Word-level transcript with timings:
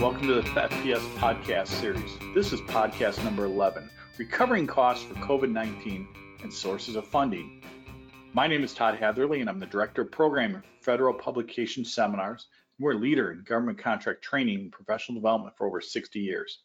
Welcome 0.00 0.28
to 0.28 0.34
the 0.36 0.40
FPS 0.40 1.06
podcast 1.16 1.66
series. 1.66 2.10
This 2.34 2.54
is 2.54 2.60
podcast 2.62 3.22
number 3.22 3.44
11 3.44 3.90
Recovering 4.16 4.66
Costs 4.66 5.04
for 5.04 5.12
COVID 5.16 5.52
19 5.52 6.08
and 6.42 6.50
Sources 6.50 6.96
of 6.96 7.06
Funding. 7.06 7.62
My 8.32 8.46
name 8.46 8.64
is 8.64 8.72
Todd 8.72 8.96
Hatherley, 8.96 9.42
and 9.42 9.50
I'm 9.50 9.60
the 9.60 9.66
Director 9.66 10.00
of 10.00 10.10
Programming 10.10 10.62
for 10.62 10.68
Federal 10.80 11.12
Publication 11.12 11.84
Seminars. 11.84 12.46
We're 12.78 12.92
a 12.92 12.98
leader 12.98 13.32
in 13.32 13.44
government 13.44 13.76
contract 13.76 14.22
training 14.22 14.60
and 14.60 14.72
professional 14.72 15.20
development 15.20 15.58
for 15.58 15.66
over 15.66 15.82
60 15.82 16.18
years. 16.18 16.62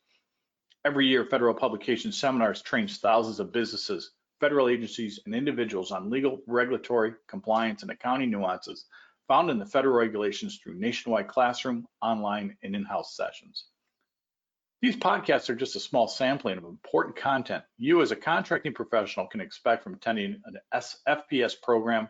Every 0.86 1.06
year, 1.06 1.26
Federal 1.26 1.56
Publication 1.56 2.14
Seminars 2.14 2.62
trains 2.62 3.00
thousands 3.00 3.42
of 3.42 3.52
businesses, 3.52 4.12
federal 4.40 4.70
agencies, 4.70 5.20
and 5.26 5.36
individuals 5.36 5.92
on 5.92 6.10
legal, 6.10 6.40
regulatory, 6.48 7.16
compliance, 7.28 7.82
and 7.82 7.92
accounting 7.92 8.32
nuances 8.32 8.86
found 9.28 9.50
in 9.50 9.60
the 9.60 9.66
federal 9.66 9.96
regulations 9.96 10.58
through 10.58 10.76
nationwide 10.76 11.28
classroom, 11.28 11.88
online, 12.02 12.58
and 12.64 12.76
in-house 12.76 13.16
sessions. 13.16 13.66
These 14.82 14.98
podcasts 14.98 15.50
are 15.50 15.56
just 15.56 15.76
a 15.76 15.80
small 15.80 16.08
sampling 16.08 16.58
of 16.58 16.66
important 16.66 17.16
content 17.16 17.64
you 17.78 18.02
as 18.02 18.12
a 18.12 18.16
contracting 18.16 18.74
professional 18.74 19.26
can 19.26 19.42
expect 19.42 19.84
from 19.84 19.96
attending 19.96 20.42
an 20.46 20.58
FPS 21.08 21.60
program, 21.62 22.08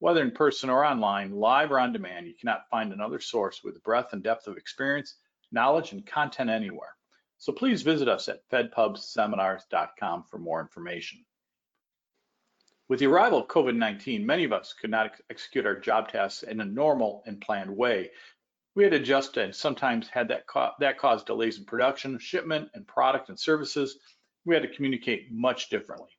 whether 0.00 0.22
in 0.22 0.32
person 0.32 0.68
or 0.68 0.84
online, 0.84 1.32
live 1.32 1.70
or 1.70 1.78
on 1.78 1.92
demand. 1.92 2.26
You 2.26 2.34
cannot 2.38 2.68
find 2.70 2.92
another 2.92 3.20
source 3.20 3.62
with 3.64 3.82
breadth 3.82 4.12
and 4.12 4.22
depth 4.22 4.48
of 4.48 4.56
experience, 4.56 5.16
knowledge, 5.50 5.92
and 5.92 6.04
content 6.04 6.50
anywhere. 6.50 6.94
So 7.38 7.52
please 7.54 7.80
visit 7.80 8.08
us 8.08 8.28
at 8.28 8.46
fedpubseminars.com 8.50 10.24
for 10.24 10.38
more 10.38 10.60
information. 10.60 11.24
With 12.90 12.98
the 12.98 13.06
arrival 13.06 13.38
of 13.38 13.46
COVID-19, 13.46 14.24
many 14.24 14.42
of 14.42 14.52
us 14.52 14.72
could 14.72 14.90
not 14.90 15.06
ex 15.06 15.22
execute 15.30 15.64
our 15.64 15.78
job 15.78 16.08
tasks 16.08 16.42
in 16.42 16.60
a 16.60 16.64
normal 16.64 17.22
and 17.24 17.40
planned 17.40 17.70
way. 17.70 18.10
We 18.74 18.82
had 18.82 18.90
to 18.90 18.98
adjust 18.98 19.36
and 19.36 19.54
sometimes 19.54 20.08
had 20.08 20.26
that, 20.26 20.48
co 20.48 20.72
that 20.80 20.98
caused 20.98 21.26
delays 21.26 21.56
in 21.56 21.66
production, 21.66 22.18
shipment, 22.18 22.68
and 22.74 22.84
product 22.84 23.28
and 23.28 23.38
services. 23.38 24.00
We 24.44 24.56
had 24.56 24.64
to 24.64 24.74
communicate 24.74 25.30
much 25.30 25.68
differently. 25.68 26.10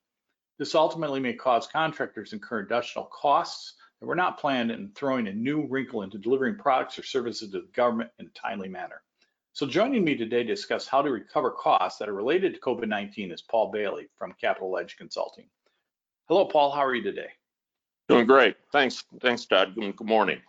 This 0.59 0.73
ultimately 0.73 1.19
may 1.19 1.33
cause 1.33 1.67
contractors 1.67 2.31
incur 2.31 2.59
additional 2.59 3.09
costs 3.11 3.73
that 3.99 4.05
were 4.05 4.15
not 4.15 4.39
planned 4.39 4.71
and 4.71 4.95
throwing 4.95 5.27
a 5.27 5.33
new 5.33 5.67
wrinkle 5.67 6.03
into 6.03 6.19
delivering 6.19 6.55
products 6.55 6.97
or 6.97 7.03
services 7.03 7.51
to 7.51 7.59
the 7.59 7.67
government 7.73 8.11
in 8.17 8.27
a 8.27 8.29
timely 8.29 8.69
manner. 8.69 9.01
So 9.51 9.67
joining 9.67 10.05
me 10.05 10.15
today 10.15 10.43
to 10.43 10.55
discuss 10.55 10.87
how 10.87 11.01
to 11.01 11.11
recover 11.11 11.51
costs 11.51 11.99
that 11.99 12.07
are 12.07 12.13
related 12.13 12.53
to 12.53 12.61
COVID-19 12.61 13.33
is 13.33 13.41
Paul 13.41 13.71
Bailey 13.71 14.07
from 14.15 14.31
Capital 14.39 14.77
Edge 14.77 14.95
Consulting. 14.95 15.49
Hello, 16.31 16.45
Paul. 16.45 16.71
How 16.71 16.85
are 16.85 16.95
you 16.95 17.03
today? 17.03 17.27
Doing 18.07 18.25
great. 18.25 18.55
Thanks. 18.71 19.03
Thanks, 19.21 19.45
Todd. 19.45 19.75
Good 19.75 19.99
morning. 19.99 20.39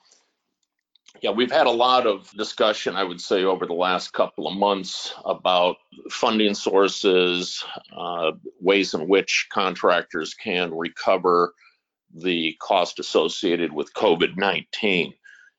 Yeah, 1.23 1.31
we've 1.31 1.51
had 1.51 1.67
a 1.67 1.73
lot 1.73 2.07
of 2.07 2.31
discussion, 2.37 2.95
I 2.95 3.03
would 3.03 3.21
say, 3.21 3.43
over 3.43 3.67
the 3.67 3.73
last 3.73 4.13
couple 4.13 4.47
of 4.47 4.57
months 4.57 5.13
about 5.25 5.79
funding 6.09 6.55
sources, 6.55 7.65
uh, 7.97 8.31
ways 8.61 8.95
in 8.95 9.09
which 9.09 9.49
contractors 9.51 10.35
can 10.35 10.73
recover 10.73 11.53
the 12.15 12.57
cost 12.63 13.01
associated 13.01 13.73
with 13.73 13.93
COVID-19. 13.95 15.13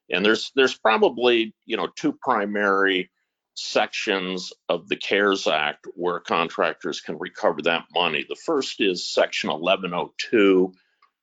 And 0.10 0.26
there's 0.26 0.54
there's 0.56 0.78
probably 0.78 1.54
you 1.66 1.76
know 1.76 1.90
two 1.98 2.18
primary 2.22 3.12
sections 3.56 4.52
of 4.70 4.88
the 4.88 4.96
CARES 4.96 5.48
Act 5.48 5.88
where 5.96 6.20
contractors 6.20 7.02
can 7.02 7.18
recover 7.18 7.62
that 7.64 7.86
money. 7.94 8.26
The 8.28 8.36
first 8.36 8.82
is 8.82 9.08
Section 9.08 9.50
1102 9.50 10.74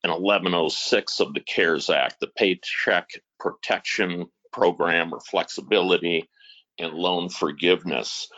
and 0.03 0.12
1106 0.12 1.21
of 1.21 1.34
the 1.34 1.41
CARES 1.41 1.91
Act, 1.91 2.21
the 2.21 2.28
Paycheck 2.28 3.09
Protection 3.38 4.27
Program 4.53 5.12
or 5.12 5.21
flexibility 5.21 6.28
and 6.78 6.94
loan 6.94 7.28
forgiveness. 7.28 8.28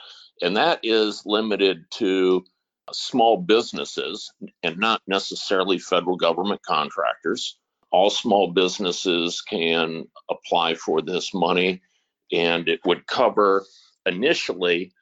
And 0.41 0.57
that 0.57 0.81
is 0.83 1.23
limited 1.25 1.85
to 1.93 2.45
small 2.93 3.37
businesses 3.37 4.33
and 4.63 4.79
not 4.79 5.01
necessarily 5.07 5.79
federal 5.79 6.17
government 6.17 6.63
contractors. 6.63 7.57
All 7.91 8.11
small 8.11 8.53
businesses 8.53 9.41
can 9.43 10.09
apply 10.29 10.75
for 10.75 11.03
this 11.03 11.33
money 11.33 11.83
and 12.33 12.69
it 12.69 12.81
would 12.85 13.07
cover 13.07 13.65
initially 14.07 14.93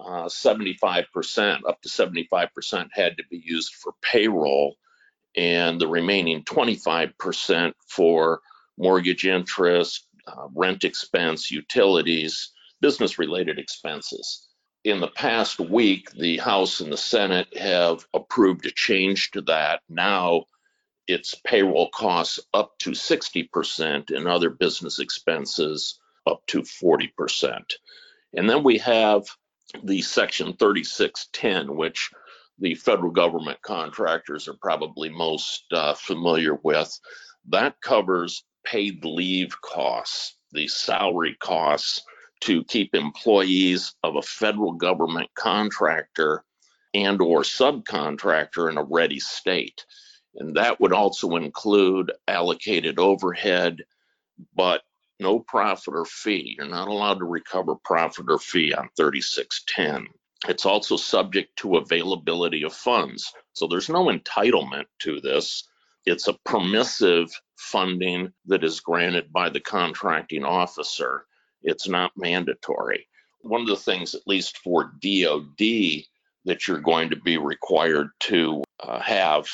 uh, 0.00 0.26
75%, 0.26 1.60
up 1.68 1.82
to 1.82 1.88
75% 1.88 2.88
had 2.92 3.16
to 3.16 3.24
be 3.30 3.42
used 3.44 3.74
for 3.74 3.92
payroll, 4.00 4.76
and 5.36 5.80
the 5.80 5.88
remaining 5.88 6.44
25% 6.44 7.72
for 7.88 8.40
mortgage 8.76 9.26
interest, 9.26 10.06
uh, 10.26 10.46
rent 10.54 10.84
expense, 10.84 11.50
utilities, 11.50 12.52
business 12.80 13.18
related 13.18 13.58
expenses. 13.58 14.46
In 14.84 15.00
the 15.00 15.08
past 15.08 15.58
week, 15.58 16.10
the 16.12 16.38
House 16.38 16.80
and 16.80 16.92
the 16.92 16.96
Senate 16.96 17.56
have 17.58 18.06
approved 18.14 18.66
a 18.66 18.70
change 18.70 19.32
to 19.32 19.42
that. 19.42 19.80
Now 19.88 20.44
it's 21.08 21.34
payroll 21.34 21.88
costs 21.90 22.38
up 22.54 22.78
to 22.78 22.90
60% 22.90 24.16
and 24.16 24.28
other 24.28 24.50
business 24.50 25.00
expenses 25.00 25.98
up 26.28 26.46
to 26.48 26.62
40%. 26.62 27.08
And 28.34 28.48
then 28.48 28.62
we 28.62 28.78
have 28.78 29.24
the 29.82 30.02
Section 30.02 30.54
3610, 30.54 31.76
which 31.76 32.10
the 32.58 32.74
federal 32.74 33.10
government 33.10 33.60
contractors 33.62 34.48
are 34.48 34.58
probably 34.60 35.08
most 35.08 35.64
uh, 35.72 35.94
familiar 35.94 36.54
with. 36.62 36.98
That 37.48 37.80
covers 37.80 38.44
paid 38.64 39.04
leave 39.04 39.60
costs, 39.60 40.36
the 40.52 40.68
salary 40.68 41.36
costs 41.40 42.02
to 42.40 42.64
keep 42.64 42.94
employees 42.94 43.94
of 44.02 44.16
a 44.16 44.22
federal 44.22 44.72
government 44.72 45.28
contractor 45.34 46.44
and 46.94 47.20
or 47.20 47.42
subcontractor 47.42 48.70
in 48.70 48.78
a 48.78 48.84
ready 48.84 49.20
state. 49.20 49.84
And 50.36 50.56
that 50.56 50.80
would 50.80 50.92
also 50.92 51.36
include 51.36 52.12
allocated 52.26 52.98
overhead, 52.98 53.84
but 54.54 54.82
no 55.20 55.40
profit 55.40 55.94
or 55.94 56.04
fee. 56.04 56.54
You're 56.56 56.68
not 56.68 56.88
allowed 56.88 57.18
to 57.18 57.24
recover 57.24 57.74
profit 57.84 58.26
or 58.28 58.38
fee 58.38 58.72
on 58.72 58.88
3610. 58.96 60.08
It's 60.48 60.66
also 60.66 60.96
subject 60.96 61.56
to 61.56 61.76
availability 61.76 62.62
of 62.62 62.72
funds. 62.72 63.32
So 63.54 63.66
there's 63.66 63.88
no 63.88 64.06
entitlement 64.06 64.84
to 65.00 65.20
this. 65.20 65.64
It's 66.06 66.28
a 66.28 66.38
permissive 66.44 67.28
funding 67.56 68.32
that 68.46 68.62
is 68.62 68.80
granted 68.80 69.32
by 69.32 69.50
the 69.50 69.60
contracting 69.60 70.44
officer. 70.44 71.26
It's 71.62 71.88
not 71.88 72.12
mandatory. 72.16 73.08
One 73.40 73.62
of 73.62 73.66
the 73.66 73.76
things, 73.76 74.14
at 74.14 74.26
least 74.26 74.58
for 74.58 74.92
DOD, 75.02 76.04
that 76.44 76.66
you're 76.66 76.80
going 76.80 77.10
to 77.10 77.16
be 77.16 77.36
required 77.36 78.10
to 78.20 78.62
uh, 78.80 79.00
have 79.00 79.48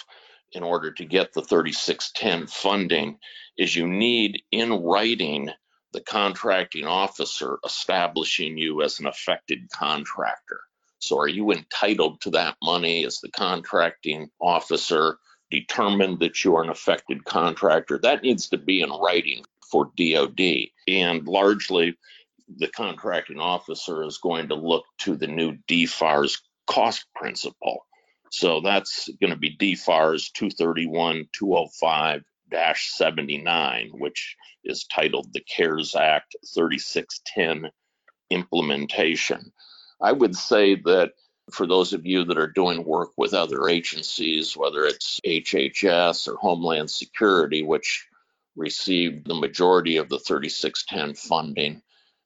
in 0.54 0.62
order 0.62 0.92
to 0.92 1.04
get 1.04 1.32
the 1.32 1.42
3610 1.42 2.46
funding 2.46 3.18
is 3.56 3.74
you 3.74 3.86
need 3.86 4.42
in 4.50 4.72
writing 4.72 5.50
the 5.92 6.00
contracting 6.00 6.86
officer 6.86 7.58
establishing 7.64 8.58
you 8.58 8.82
as 8.82 8.98
an 8.98 9.06
affected 9.06 9.70
contractor. 9.70 10.60
So 10.98 11.18
are 11.18 11.28
you 11.28 11.52
entitled 11.52 12.20
to 12.22 12.30
that 12.30 12.56
money 12.62 13.04
as 13.04 13.20
the 13.20 13.30
contracting 13.30 14.30
officer 14.40 15.18
determined 15.50 16.20
that 16.20 16.42
you 16.42 16.56
are 16.56 16.64
an 16.64 16.70
affected 16.70 17.24
contractor? 17.24 17.98
That 17.98 18.22
needs 18.22 18.48
to 18.48 18.58
be 18.58 18.80
in 18.80 18.90
writing 18.90 19.44
for 19.70 19.90
DOD. 19.96 20.40
And 20.88 21.28
largely, 21.28 21.96
the 22.56 22.68
contracting 22.68 23.38
officer 23.38 24.02
is 24.02 24.18
going 24.18 24.48
to 24.48 24.54
look 24.54 24.84
to 25.00 25.16
the 25.16 25.26
new 25.26 25.56
DFARS 25.68 26.40
cost 26.66 27.06
principle. 27.14 27.84
So 28.36 28.60
that's 28.60 29.08
going 29.20 29.30
to 29.30 29.38
be 29.38 29.56
DFARS 29.56 30.32
231 30.32 31.28
205 31.32 32.24
79, 32.74 33.90
which 33.94 34.36
is 34.64 34.86
titled 34.86 35.32
the 35.32 35.40
CARES 35.40 35.94
Act 35.94 36.34
3610 36.52 37.70
implementation. 38.30 39.52
I 40.00 40.10
would 40.10 40.34
say 40.34 40.74
that 40.74 41.12
for 41.52 41.68
those 41.68 41.92
of 41.92 42.06
you 42.06 42.24
that 42.24 42.36
are 42.36 42.48
doing 42.48 42.84
work 42.84 43.10
with 43.16 43.34
other 43.34 43.68
agencies, 43.68 44.56
whether 44.56 44.84
it's 44.84 45.20
HHS 45.24 46.26
or 46.26 46.36
Homeland 46.36 46.90
Security, 46.90 47.62
which 47.62 48.04
received 48.56 49.28
the 49.28 49.34
majority 49.34 49.96
of 49.96 50.08
the 50.08 50.18
3610 50.18 51.14
funding, 51.14 51.82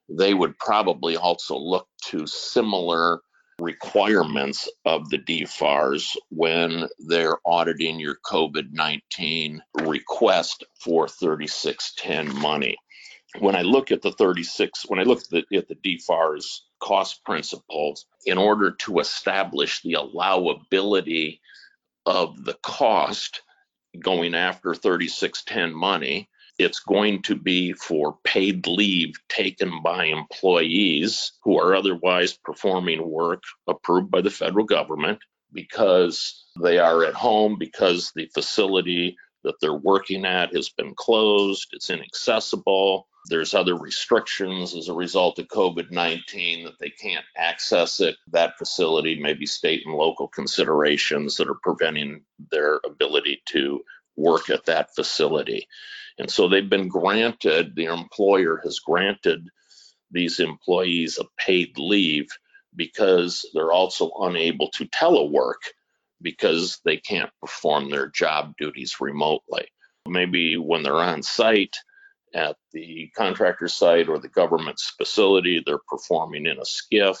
they 0.09 0.33
would 0.33 0.57
probably 0.57 1.17
also 1.17 1.55
look 1.55 1.87
to 2.05 2.25
similar 2.25 3.21
requirements 3.59 4.69
of 4.85 5.09
the 5.09 5.17
DFARS 5.17 6.15
when 6.29 6.87
they're 6.99 7.37
auditing 7.45 7.99
your 7.99 8.17
COVID 8.25 8.71
19 8.71 9.61
request 9.81 10.63
for 10.79 11.07
3610 11.07 12.39
money. 12.39 12.77
When 13.39 13.55
I 13.55 13.61
look 13.61 13.91
at 13.91 14.01
the 14.01 14.11
36, 14.11 14.85
when 14.87 14.99
I 14.99 15.03
look 15.03 15.19
at 15.19 15.29
the, 15.29 15.57
at 15.57 15.67
the 15.67 15.75
DFARS 15.75 16.61
cost 16.79 17.23
principles, 17.23 18.05
in 18.25 18.37
order 18.37 18.71
to 18.71 18.99
establish 18.99 19.81
the 19.81 19.93
allowability 19.93 21.39
of 22.05 22.43
the 22.43 22.55
cost 22.63 23.41
going 23.99 24.33
after 24.33 24.73
3610 24.73 25.73
money, 25.73 26.29
it's 26.59 26.81
going 26.81 27.21
to 27.23 27.35
be 27.35 27.71
for 27.71 28.17
paid 28.25 28.67
leave 28.67 29.13
taken 29.29 29.81
by 29.81 30.05
employees 30.05 31.31
who 31.43 31.57
are 31.57 31.73
otherwise 31.73 32.37
performing 32.43 33.09
work 33.09 33.41
approved 33.67 34.11
by 34.11 34.21
the 34.21 34.29
federal 34.29 34.65
government 34.65 35.19
because 35.53 36.45
they 36.61 36.77
are 36.77 37.05
at 37.05 37.13
home, 37.13 37.57
because 37.57 38.11
the 38.13 38.29
facility 38.33 39.17
that 39.43 39.55
they're 39.61 39.73
working 39.73 40.25
at 40.25 40.53
has 40.53 40.69
been 40.69 40.93
closed, 40.95 41.69
it's 41.71 41.89
inaccessible. 41.89 43.07
There's 43.29 43.53
other 43.53 43.75
restrictions 43.75 44.75
as 44.75 44.89
a 44.89 44.93
result 44.93 45.39
of 45.39 45.47
COVID 45.47 45.91
19 45.91 46.65
that 46.65 46.79
they 46.79 46.89
can't 46.89 47.25
access 47.37 48.01
it. 48.01 48.17
That 48.31 48.57
facility, 48.57 49.19
maybe 49.21 49.45
state 49.45 49.83
and 49.85 49.95
local 49.95 50.27
considerations 50.27 51.37
that 51.37 51.47
are 51.47 51.59
preventing 51.63 52.23
their 52.51 52.79
ability 52.85 53.41
to 53.49 53.81
work 54.17 54.49
at 54.49 54.65
that 54.65 54.93
facility. 54.93 55.67
And 56.19 56.29
so 56.29 56.47
they've 56.47 56.69
been 56.69 56.89
granted, 56.89 57.75
the 57.75 57.85
employer 57.85 58.61
has 58.63 58.79
granted 58.79 59.47
these 60.11 60.39
employees 60.39 61.17
a 61.17 61.25
paid 61.37 61.77
leave 61.77 62.27
because 62.75 63.49
they're 63.53 63.71
also 63.71 64.11
unable 64.21 64.69
to 64.71 64.85
telework 64.85 65.61
because 66.21 66.79
they 66.83 66.97
can't 66.97 67.31
perform 67.41 67.89
their 67.89 68.07
job 68.07 68.53
duties 68.57 68.99
remotely. 68.99 69.65
Maybe 70.07 70.57
when 70.57 70.83
they're 70.83 70.93
on 70.93 71.23
site 71.23 71.75
at 72.33 72.57
the 72.73 73.09
contractor 73.15 73.67
site 73.67 74.09
or 74.09 74.19
the 74.19 74.27
government's 74.27 74.89
facility, 74.97 75.63
they're 75.65 75.79
performing 75.87 76.45
in 76.45 76.57
a 76.57 76.63
SCIF. 76.63 77.17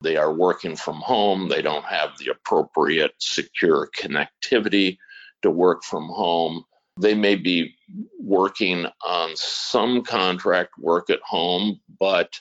They 0.00 0.16
are 0.16 0.32
working 0.32 0.76
from 0.76 0.96
home. 0.96 1.48
They 1.48 1.62
don't 1.62 1.84
have 1.84 2.16
the 2.18 2.30
appropriate 2.30 3.12
secure 3.18 3.88
connectivity 3.96 4.98
to 5.42 5.50
work 5.50 5.82
from 5.84 6.08
home. 6.08 6.64
They 7.00 7.14
may 7.14 7.36
be 7.36 7.74
working 8.20 8.86
on 9.06 9.36
some 9.36 10.02
contract 10.02 10.72
work 10.78 11.10
at 11.10 11.20
home, 11.22 11.80
but 11.98 12.40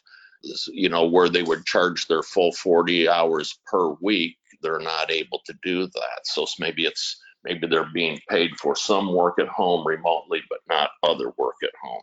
you 0.67 0.89
know 0.89 1.05
where 1.05 1.29
they 1.29 1.43
would 1.43 1.65
charge 1.65 2.07
their 2.07 2.23
full 2.23 2.51
40 2.51 3.09
hours 3.09 3.59
per 3.65 3.89
week, 4.01 4.37
they're 4.61 4.79
not 4.79 5.11
able 5.11 5.41
to 5.45 5.53
do 5.63 5.87
that. 5.87 6.19
So 6.25 6.45
maybe 6.59 6.85
it's 6.85 7.19
maybe 7.43 7.67
they're 7.67 7.89
being 7.93 8.19
paid 8.29 8.55
for 8.57 8.75
some 8.75 9.13
work 9.13 9.39
at 9.39 9.47
home 9.47 9.85
remotely, 9.85 10.41
but 10.49 10.59
not 10.69 10.91
other 11.03 11.33
work 11.37 11.55
at 11.63 11.71
home. 11.81 12.01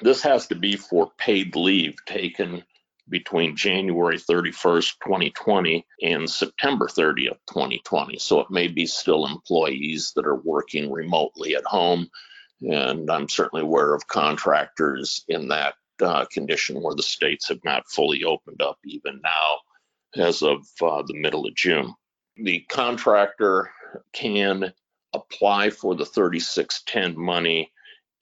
This 0.00 0.22
has 0.22 0.46
to 0.48 0.54
be 0.54 0.76
for 0.76 1.12
paid 1.18 1.54
leave 1.54 1.94
taken 2.06 2.64
between 3.08 3.56
January 3.56 4.16
31st, 4.18 4.94
2020 5.02 5.86
and 6.02 6.28
September 6.28 6.86
30th, 6.86 7.38
2020. 7.48 8.18
So 8.18 8.40
it 8.40 8.50
may 8.50 8.68
be 8.68 8.86
still 8.86 9.26
employees 9.26 10.12
that 10.16 10.26
are 10.26 10.40
working 10.40 10.90
remotely 10.90 11.54
at 11.54 11.64
home. 11.64 12.08
And 12.62 13.10
I'm 13.10 13.28
certainly 13.28 13.62
aware 13.62 13.94
of 13.94 14.06
contractors 14.06 15.24
in 15.28 15.48
that 15.48 15.74
uh, 16.02 16.24
condition 16.26 16.82
where 16.82 16.94
the 16.94 17.02
states 17.02 17.48
have 17.48 17.62
not 17.64 17.88
fully 17.88 18.24
opened 18.24 18.62
up 18.62 18.78
even 18.84 19.20
now 19.22 19.58
as 20.16 20.42
of 20.42 20.66
uh, 20.80 21.02
the 21.06 21.18
middle 21.18 21.46
of 21.46 21.54
June. 21.54 21.94
The 22.36 22.60
contractor 22.68 23.70
can 24.12 24.72
apply 25.12 25.70
for 25.70 25.94
the 25.94 26.06
3610 26.06 27.20
money 27.20 27.70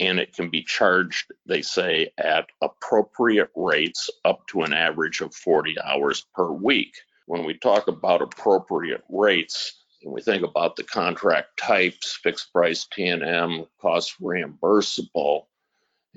and 0.03 0.19
it 0.19 0.35
can 0.35 0.51
be 0.51 0.65
charged, 0.65 1.33
they 1.47 1.63
say, 1.63 2.11
at 2.19 2.49
appropriate 2.61 3.51
rates 3.55 4.11
up 4.25 4.45
to 4.49 4.63
an 4.63 4.73
average 4.73 5.21
of 5.21 5.33
40 5.33 5.77
hours 5.81 6.27
per 6.35 6.51
week. 6.51 6.97
When 7.27 7.45
we 7.45 7.55
talk 7.55 7.87
about 7.87 8.21
appropriate 8.21 9.05
rates, 9.09 9.81
and 10.03 10.13
we 10.13 10.21
think 10.21 10.43
about 10.43 10.75
the 10.75 10.83
contract 10.83 11.57
types, 11.57 12.19
fixed 12.21 12.53
price 12.53 12.89
T&M, 12.93 13.65
cost 13.81 14.21
reimbursable, 14.21 15.43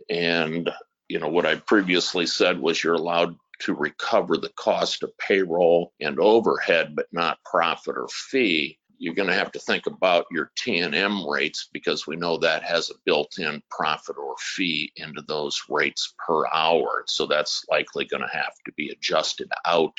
and 0.10 0.72
you 1.08 1.20
know 1.20 1.30
what 1.30 1.46
I 1.46 1.56
previously 1.56 2.26
said 2.26 2.60
was 2.60 2.84
you're 2.84 2.96
allowed 2.96 3.36
to 3.60 3.76
recover 3.76 4.36
the 4.36 4.52
cost 4.58 5.04
of 5.04 5.16
payroll 5.20 5.94
and 6.02 6.20
overhead, 6.20 6.96
but 6.96 7.06
not 7.12 7.38
profit 7.46 7.98
or 7.98 8.08
fee 8.08 8.80
you're 8.98 9.14
going 9.14 9.30
to 9.30 9.36
have 9.36 9.52
to 9.54 9.60
think 9.60 9.88
about 9.88 10.26
your 10.32 10.52
T&M 10.58 11.28
rates 11.28 11.70
because 11.72 12.08
we 12.08 12.16
know 12.16 12.38
that 12.38 12.64
has 12.64 12.90
a 12.90 13.00
built-in 13.06 13.62
profit 13.70 14.18
or 14.18 14.36
fee 14.40 14.92
into 14.96 15.22
those 15.28 15.62
rates 15.70 16.14
per 16.26 16.48
hour. 16.48 17.04
So 17.08 17.26
that's 17.26 17.66
likely 17.70 18.06
going 18.06 18.24
to 18.24 18.38
have 18.38 18.54
to 18.66 18.72
be 18.74 18.90
adjusted 18.90 19.50
out 19.66 19.98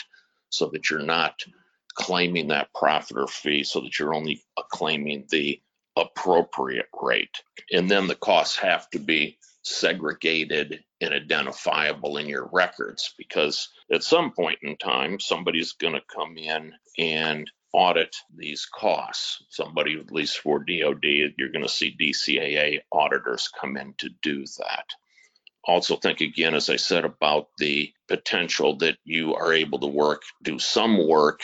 so 0.50 0.68
that 0.72 0.90
you're 0.90 1.00
not 1.00 1.34
claiming 1.94 2.48
that 2.48 2.72
profit 2.74 3.16
or 3.16 3.26
fee 3.26 3.64
so 3.64 3.80
that 3.80 3.98
you're 3.98 4.14
only 4.14 4.42
claiming 4.70 5.26
the 5.30 5.60
appropriate 5.96 6.88
rate. 7.00 7.42
And 7.72 7.90
then 7.90 8.06
the 8.06 8.14
costs 8.14 8.56
have 8.58 8.88
to 8.90 8.98
be 8.98 9.38
segregated 9.62 10.84
and 11.00 11.12
identifiable 11.12 12.18
in 12.18 12.28
your 12.28 12.48
records 12.52 13.14
because 13.18 13.68
at 13.92 14.02
some 14.02 14.30
point 14.30 14.58
in 14.62 14.76
time 14.76 15.18
somebody's 15.18 15.72
going 15.72 15.94
to 15.94 16.02
come 16.14 16.36
in 16.38 16.72
and 16.98 17.50
audit 17.76 18.16
these 18.34 18.64
costs. 18.64 19.44
Somebody, 19.50 20.00
at 20.00 20.10
least 20.10 20.38
for 20.38 20.58
DoD, 20.58 21.04
you're 21.36 21.52
going 21.52 21.62
to 21.62 21.68
see 21.68 21.94
DCAA 21.94 22.80
auditors 22.90 23.50
come 23.60 23.76
in 23.76 23.92
to 23.98 24.08
do 24.22 24.46
that. 24.58 24.86
Also, 25.62 25.96
think 25.96 26.22
again, 26.22 26.54
as 26.54 26.70
I 26.70 26.76
said, 26.76 27.04
about 27.04 27.48
the 27.58 27.92
potential 28.08 28.76
that 28.78 28.96
you 29.04 29.34
are 29.34 29.52
able 29.52 29.80
to 29.80 29.86
work, 29.86 30.22
do 30.42 30.58
some 30.58 31.06
work, 31.06 31.40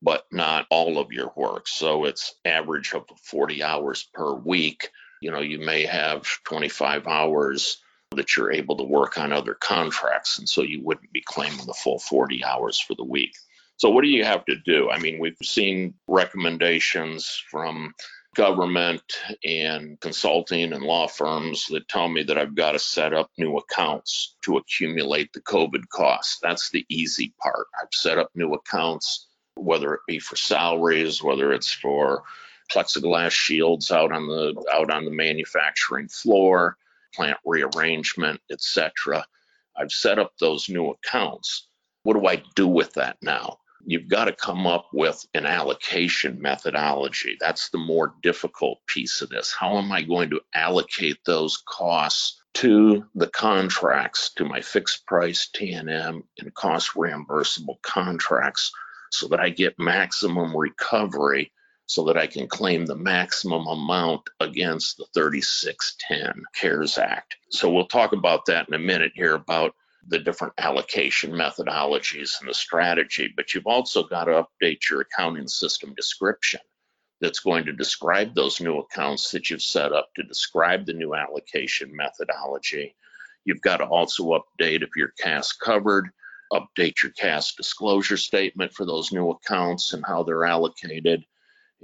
but 0.00 0.24
not 0.30 0.66
all 0.70 0.98
of 0.98 1.10
your 1.10 1.32
work. 1.34 1.66
So 1.66 2.04
it's 2.04 2.34
average 2.44 2.94
of 2.94 3.06
40 3.24 3.64
hours 3.64 4.08
per 4.14 4.32
week. 4.34 4.90
You 5.20 5.32
know, 5.32 5.40
you 5.40 5.58
may 5.58 5.84
have 5.86 6.24
25 6.44 7.08
hours 7.08 7.78
that 8.14 8.36
you're 8.36 8.52
able 8.52 8.76
to 8.76 8.84
work 8.84 9.18
on 9.18 9.32
other 9.32 9.54
contracts. 9.54 10.38
And 10.38 10.48
so 10.48 10.62
you 10.62 10.80
wouldn't 10.84 11.12
be 11.12 11.24
claiming 11.26 11.66
the 11.66 11.74
full 11.74 11.98
40 11.98 12.44
hours 12.44 12.78
for 12.78 12.94
the 12.94 13.04
week. 13.04 13.34
So, 13.82 13.90
what 13.90 14.04
do 14.04 14.10
you 14.10 14.24
have 14.24 14.44
to 14.44 14.54
do? 14.54 14.90
I 14.90 15.00
mean, 15.00 15.18
we've 15.18 15.36
seen 15.42 15.94
recommendations 16.06 17.42
from 17.50 17.92
government 18.36 19.02
and 19.44 19.98
consulting 19.98 20.72
and 20.72 20.84
law 20.84 21.08
firms 21.08 21.66
that 21.66 21.88
tell 21.88 22.08
me 22.08 22.22
that 22.22 22.38
I've 22.38 22.54
got 22.54 22.72
to 22.72 22.78
set 22.78 23.12
up 23.12 23.32
new 23.38 23.56
accounts 23.56 24.36
to 24.42 24.56
accumulate 24.56 25.32
the 25.32 25.40
COVID 25.40 25.88
costs. 25.88 26.38
That's 26.40 26.70
the 26.70 26.86
easy 26.88 27.34
part. 27.42 27.66
I've 27.82 27.92
set 27.92 28.18
up 28.18 28.30
new 28.36 28.54
accounts, 28.54 29.26
whether 29.56 29.94
it 29.94 30.02
be 30.06 30.20
for 30.20 30.36
salaries, 30.36 31.20
whether 31.20 31.52
it's 31.52 31.72
for 31.72 32.22
plexiglass 32.70 33.32
shields 33.32 33.90
out 33.90 34.12
on 34.12 34.28
the 34.28 34.64
out 34.72 34.92
on 34.92 35.04
the 35.04 35.10
manufacturing 35.10 36.06
floor, 36.06 36.76
plant 37.12 37.38
rearrangement, 37.44 38.40
etc. 38.48 39.26
I've 39.76 39.90
set 39.90 40.20
up 40.20 40.34
those 40.38 40.68
new 40.68 40.90
accounts. 40.90 41.66
What 42.04 42.14
do 42.14 42.28
I 42.28 42.44
do 42.54 42.68
with 42.68 42.92
that 42.92 43.16
now? 43.20 43.58
You've 43.84 44.08
got 44.08 44.26
to 44.26 44.32
come 44.32 44.66
up 44.66 44.88
with 44.92 45.26
an 45.34 45.46
allocation 45.46 46.40
methodology. 46.40 47.36
That's 47.40 47.70
the 47.70 47.78
more 47.78 48.14
difficult 48.22 48.78
piece 48.86 49.22
of 49.22 49.30
this. 49.30 49.52
How 49.52 49.78
am 49.78 49.92
I 49.92 50.02
going 50.02 50.30
to 50.30 50.40
allocate 50.54 51.18
those 51.24 51.62
costs 51.66 52.40
to 52.54 53.04
the 53.14 53.28
contracts, 53.28 54.32
to 54.34 54.44
my 54.44 54.60
fixed 54.60 55.06
price 55.06 55.48
T&M 55.54 56.22
and 56.38 56.54
cost 56.54 56.94
reimbursable 56.94 57.80
contracts 57.82 58.70
so 59.10 59.28
that 59.28 59.40
I 59.40 59.50
get 59.50 59.78
maximum 59.78 60.56
recovery 60.56 61.52
so 61.86 62.04
that 62.04 62.16
I 62.16 62.26
can 62.26 62.48
claim 62.48 62.86
the 62.86 62.96
maximum 62.96 63.66
amount 63.66 64.22
against 64.40 64.96
the 64.96 65.06
3610 65.14 66.42
CARES 66.54 66.96
Act. 66.96 67.36
So 67.50 67.70
we'll 67.70 67.86
talk 67.86 68.12
about 68.12 68.46
that 68.46 68.66
in 68.68 68.74
a 68.74 68.78
minute 68.78 69.12
here 69.14 69.34
about 69.34 69.74
the 70.08 70.18
different 70.18 70.54
allocation 70.58 71.32
methodologies 71.32 72.40
and 72.40 72.48
the 72.48 72.54
strategy, 72.54 73.32
but 73.36 73.54
you've 73.54 73.66
also 73.66 74.02
got 74.02 74.24
to 74.24 74.44
update 74.44 74.88
your 74.90 75.02
accounting 75.02 75.48
system 75.48 75.94
description 75.94 76.60
that's 77.20 77.38
going 77.38 77.64
to 77.64 77.72
describe 77.72 78.34
those 78.34 78.60
new 78.60 78.78
accounts 78.78 79.30
that 79.30 79.48
you've 79.48 79.62
set 79.62 79.92
up 79.92 80.08
to 80.14 80.24
describe 80.24 80.84
the 80.84 80.92
new 80.92 81.14
allocation 81.14 81.94
methodology. 81.94 82.96
You've 83.44 83.60
got 83.60 83.76
to 83.76 83.84
also 83.84 84.24
update 84.32 84.82
if 84.82 84.90
you're 84.96 85.14
CAS 85.20 85.52
covered, 85.52 86.10
update 86.52 87.02
your 87.02 87.12
CAS 87.12 87.54
disclosure 87.54 88.16
statement 88.16 88.72
for 88.72 88.84
those 88.84 89.12
new 89.12 89.30
accounts 89.30 89.92
and 89.92 90.04
how 90.04 90.24
they're 90.24 90.44
allocated. 90.44 91.24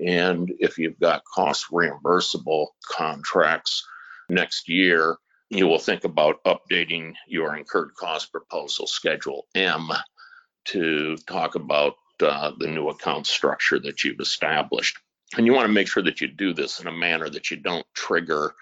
And 0.05 0.53
if 0.59 0.77
you've 0.77 0.99
got 0.99 1.23
cost 1.25 1.67
reimbursable 1.71 2.69
contracts 2.85 3.87
next 4.29 4.69
year, 4.69 5.17
you 5.51 5.67
will 5.67 5.79
think 5.79 6.05
about 6.05 6.43
updating 6.45 7.15
your 7.27 7.57
incurred 7.57 7.95
cost 7.95 8.31
proposal 8.33 8.87
schedule 8.87 9.47
M 9.55 9.89
to 10.67 11.17
talk 11.27 11.55
about 11.55 11.95
uh, 12.21 12.53
the 12.59 12.67
new 12.67 12.89
account 12.89 13.27
structure 13.27 13.79
that 13.79 14.05
you've 14.05 14.21
established. 14.21 14.99
And 15.37 15.47
you 15.47 15.53
want 15.53 15.67
to 15.67 15.73
make 15.73 15.89
sure 15.89 16.03
that 16.03 16.21
you 16.21 16.29
do 16.29 16.53
this 16.53 16.81
in 16.81 16.87
a 16.87 16.93
manner 16.93 17.29
that 17.31 17.51
you 17.51 17.57
don't 17.57 17.87
trigger 17.95 18.55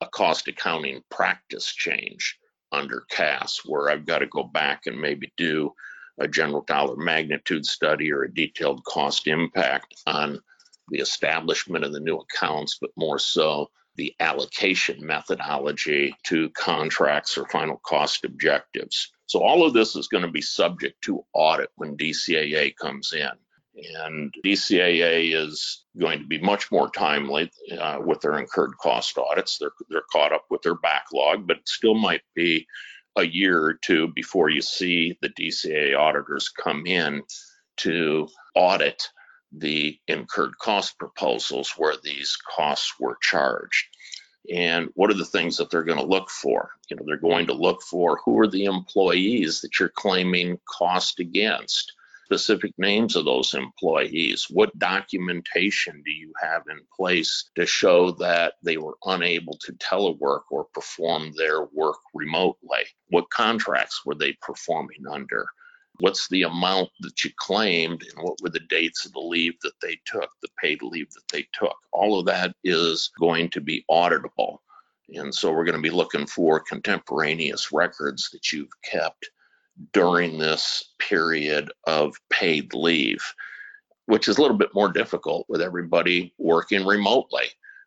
a 0.00 0.06
cost 0.06 0.46
accounting 0.46 1.02
practice 1.10 1.72
change 1.72 2.38
under 2.70 3.04
CAS, 3.10 3.62
where 3.64 3.90
I've 3.90 4.06
got 4.06 4.18
to 4.18 4.26
go 4.26 4.44
back 4.44 4.86
and 4.86 5.00
maybe 5.00 5.32
do 5.36 5.72
a 6.18 6.28
general 6.28 6.62
dollar 6.62 6.96
magnitude 6.96 7.64
study 7.64 8.12
or 8.12 8.24
a 8.24 8.34
detailed 8.34 8.84
cost 8.84 9.26
impact 9.26 9.94
on 10.06 10.38
the 10.88 10.98
establishment 10.98 11.84
of 11.84 11.92
the 11.92 12.00
new 12.00 12.16
accounts, 12.16 12.78
but 12.80 12.90
more 12.96 13.18
so 13.18 13.70
the 13.98 14.14
allocation 14.20 15.04
methodology 15.04 16.16
to 16.24 16.48
contracts 16.50 17.36
or 17.36 17.46
final 17.48 17.78
cost 17.84 18.24
objectives. 18.24 19.10
So 19.26 19.42
all 19.42 19.66
of 19.66 19.74
this 19.74 19.96
is 19.96 20.08
going 20.08 20.24
to 20.24 20.30
be 20.30 20.40
subject 20.40 21.02
to 21.02 21.24
audit 21.34 21.68
when 21.74 21.98
DCAA 21.98 22.76
comes 22.76 23.12
in. 23.12 23.28
And 23.96 24.34
DCAA 24.44 25.36
is 25.36 25.84
going 26.00 26.20
to 26.20 26.26
be 26.26 26.40
much 26.40 26.72
more 26.72 26.90
timely 26.90 27.50
uh, 27.78 27.98
with 28.00 28.20
their 28.20 28.38
incurred 28.38 28.76
cost 28.80 29.18
audits. 29.18 29.58
They're, 29.58 29.70
they're 29.90 30.02
caught 30.10 30.32
up 30.32 30.46
with 30.48 30.62
their 30.62 30.76
backlog, 30.76 31.46
but 31.46 31.58
it 31.58 31.68
still 31.68 31.94
might 31.94 32.22
be 32.34 32.66
a 33.16 33.24
year 33.24 33.60
or 33.60 33.74
two 33.74 34.08
before 34.14 34.48
you 34.48 34.62
see 34.62 35.18
the 35.20 35.28
DCAA 35.28 35.96
auditors 35.98 36.48
come 36.48 36.86
in 36.86 37.22
to 37.78 38.28
audit 38.54 39.08
the 39.52 39.98
incurred 40.08 40.56
cost 40.58 40.98
proposals 40.98 41.72
where 41.76 41.96
these 42.02 42.36
costs 42.36 42.94
were 42.98 43.18
charged. 43.22 43.86
And 44.52 44.88
what 44.94 45.10
are 45.10 45.14
the 45.14 45.24
things 45.24 45.56
that 45.56 45.70
they're 45.70 45.84
going 45.84 45.98
to 45.98 46.04
look 46.04 46.30
for? 46.30 46.70
You 46.88 46.96
know, 46.96 47.02
they're 47.06 47.16
going 47.16 47.46
to 47.48 47.54
look 47.54 47.82
for 47.82 48.20
who 48.24 48.38
are 48.40 48.48
the 48.48 48.64
employees 48.64 49.60
that 49.60 49.78
you're 49.78 49.90
claiming 49.90 50.58
cost 50.66 51.20
against, 51.20 51.92
specific 52.24 52.72
names 52.78 53.16
of 53.16 53.24
those 53.24 53.54
employees. 53.54 54.46
What 54.50 54.78
documentation 54.78 56.02
do 56.04 56.10
you 56.10 56.32
have 56.40 56.62
in 56.70 56.80
place 56.94 57.50
to 57.56 57.64
show 57.64 58.10
that 58.12 58.54
they 58.62 58.76
were 58.76 58.96
unable 59.04 59.58
to 59.64 59.72
telework 59.74 60.42
or 60.50 60.64
perform 60.74 61.32
their 61.36 61.64
work 61.64 61.98
remotely? 62.14 62.84
What 63.08 63.30
contracts 63.30 64.04
were 64.04 64.14
they 64.14 64.34
performing 64.42 65.06
under? 65.10 65.46
What's 66.00 66.28
the 66.28 66.42
amount 66.42 66.90
that 67.00 67.24
you 67.24 67.30
claimed 67.36 68.02
and 68.02 68.24
what 68.24 68.40
were 68.42 68.50
the 68.50 68.60
dates 68.60 69.04
of 69.04 69.12
the 69.12 69.20
leave 69.20 69.54
that 69.62 69.78
they 69.82 69.98
took, 70.04 70.30
the 70.42 70.48
paid 70.62 70.82
leave 70.82 71.10
that 71.10 71.28
they 71.32 71.46
took. 71.52 71.76
All 71.92 72.18
of 72.18 72.26
that 72.26 72.54
is 72.64 73.10
going 73.18 73.50
to 73.50 73.60
be 73.60 73.84
auditable. 73.90 74.58
And 75.14 75.34
so 75.34 75.50
we're 75.50 75.64
going 75.64 75.76
to 75.76 75.82
be 75.82 75.90
looking 75.90 76.26
for 76.26 76.60
contemporaneous 76.60 77.72
records 77.72 78.30
that 78.30 78.52
you've 78.52 78.70
kept 78.82 79.30
during 79.92 80.38
this 80.38 80.94
period 80.98 81.70
of 81.86 82.14
paid 82.30 82.74
leave, 82.74 83.22
which 84.06 84.28
is 84.28 84.38
a 84.38 84.42
little 84.42 84.56
bit 84.56 84.74
more 84.74 84.92
difficult 84.92 85.46
with 85.48 85.62
everybody 85.62 86.34
working 86.38 86.86
remotely. 86.86 87.44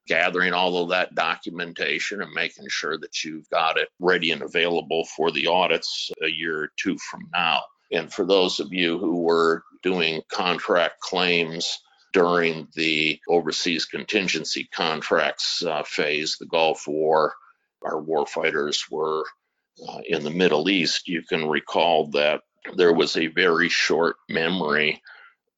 Gathering 0.07 0.51
all 0.51 0.81
of 0.81 0.89
that 0.89 1.13
documentation 1.13 2.23
and 2.23 2.33
making 2.33 2.65
sure 2.69 2.97
that 2.97 3.23
you've 3.23 3.47
got 3.51 3.77
it 3.77 3.87
ready 3.99 4.31
and 4.31 4.41
available 4.41 5.05
for 5.05 5.31
the 5.31 5.45
audits 5.45 6.09
a 6.23 6.27
year 6.27 6.63
or 6.63 6.71
two 6.75 6.97
from 6.97 7.29
now. 7.31 7.61
And 7.91 8.11
for 8.11 8.25
those 8.25 8.59
of 8.59 8.73
you 8.73 8.97
who 8.97 9.21
were 9.21 9.63
doing 9.83 10.21
contract 10.29 10.99
claims 11.01 11.79
during 12.13 12.67
the 12.75 13.19
overseas 13.27 13.85
contingency 13.85 14.65
contracts 14.65 15.63
uh, 15.63 15.83
phase, 15.83 16.37
the 16.39 16.45
Gulf 16.45 16.87
War, 16.87 17.33
our 17.83 18.01
warfighters 18.01 18.89
were 18.91 19.25
uh, 19.87 20.01
in 20.05 20.23
the 20.23 20.29
Middle 20.29 20.69
East, 20.69 21.07
you 21.07 21.23
can 21.23 21.47
recall 21.47 22.07
that 22.07 22.41
there 22.75 22.93
was 22.93 23.17
a 23.17 23.27
very 23.27 23.69
short 23.69 24.17
memory 24.29 25.01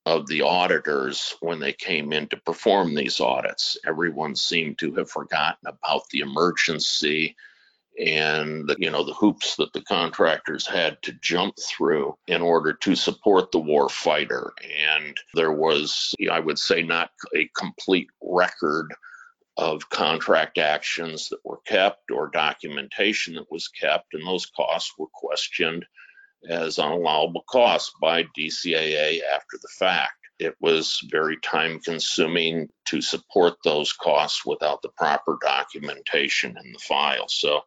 of 0.06 0.28
the 0.28 0.42
auditors 0.42 1.36
when 1.42 1.60
they 1.60 1.74
came 1.74 2.14
in 2.14 2.28
to 2.28 2.38
perform 2.38 2.94
these 2.94 3.20
audits. 3.20 3.78
Everyone 3.88 4.36
seemed 4.36 4.78
to 4.80 4.94
have 4.96 5.10
forgotten 5.10 5.68
about 5.68 6.04
the 6.12 6.20
emergency 6.20 7.36
and 8.00 8.74
you 8.80 8.90
know 8.90 9.04
the 9.04 9.14
hoops 9.14 9.56
that 9.58 9.72
the 9.74 9.82
contractors 9.82 10.66
had 10.66 11.02
to 11.04 11.14
jump 11.22 11.56
through 11.60 12.16
in 12.28 12.42
order 12.42 12.74
to 12.74 12.96
support 12.96 13.52
the 13.52 13.60
war 13.60 13.90
fighter. 13.90 14.54
And 14.96 15.16
there 15.36 15.52
was 15.54 16.14
i 16.32 16.40
would 16.40 16.60
say 16.60 16.82
not 16.82 17.12
a 17.36 17.50
complete 17.56 18.10
record 18.22 18.94
of 19.58 19.90
contract 19.90 20.58
actions 20.58 21.30
that 21.30 21.40
were 21.44 21.60
kept 21.68 22.10
or 22.12 22.30
documentation 22.30 23.36
that 23.36 23.52
was 23.52 23.68
kept. 23.68 24.14
And 24.14 24.26
those 24.26 24.48
costs 24.48 24.92
were 24.98 25.08
questioned 25.14 25.86
as 26.50 26.78
unallowable 26.78 27.46
costs 27.46 27.94
by 28.02 28.24
DCAA 28.38 29.20
after 29.34 29.58
the 29.62 29.70
fact 29.78 30.23
it 30.44 30.56
was 30.60 31.02
very 31.10 31.38
time 31.38 31.80
consuming 31.80 32.70
to 32.86 33.02
support 33.02 33.56
those 33.64 33.94
costs 33.94 34.46
without 34.46 34.82
the 34.82 34.90
proper 34.90 35.38
documentation 35.42 36.56
in 36.64 36.72
the 36.74 36.80
file. 36.80 37.28
So 37.28 37.62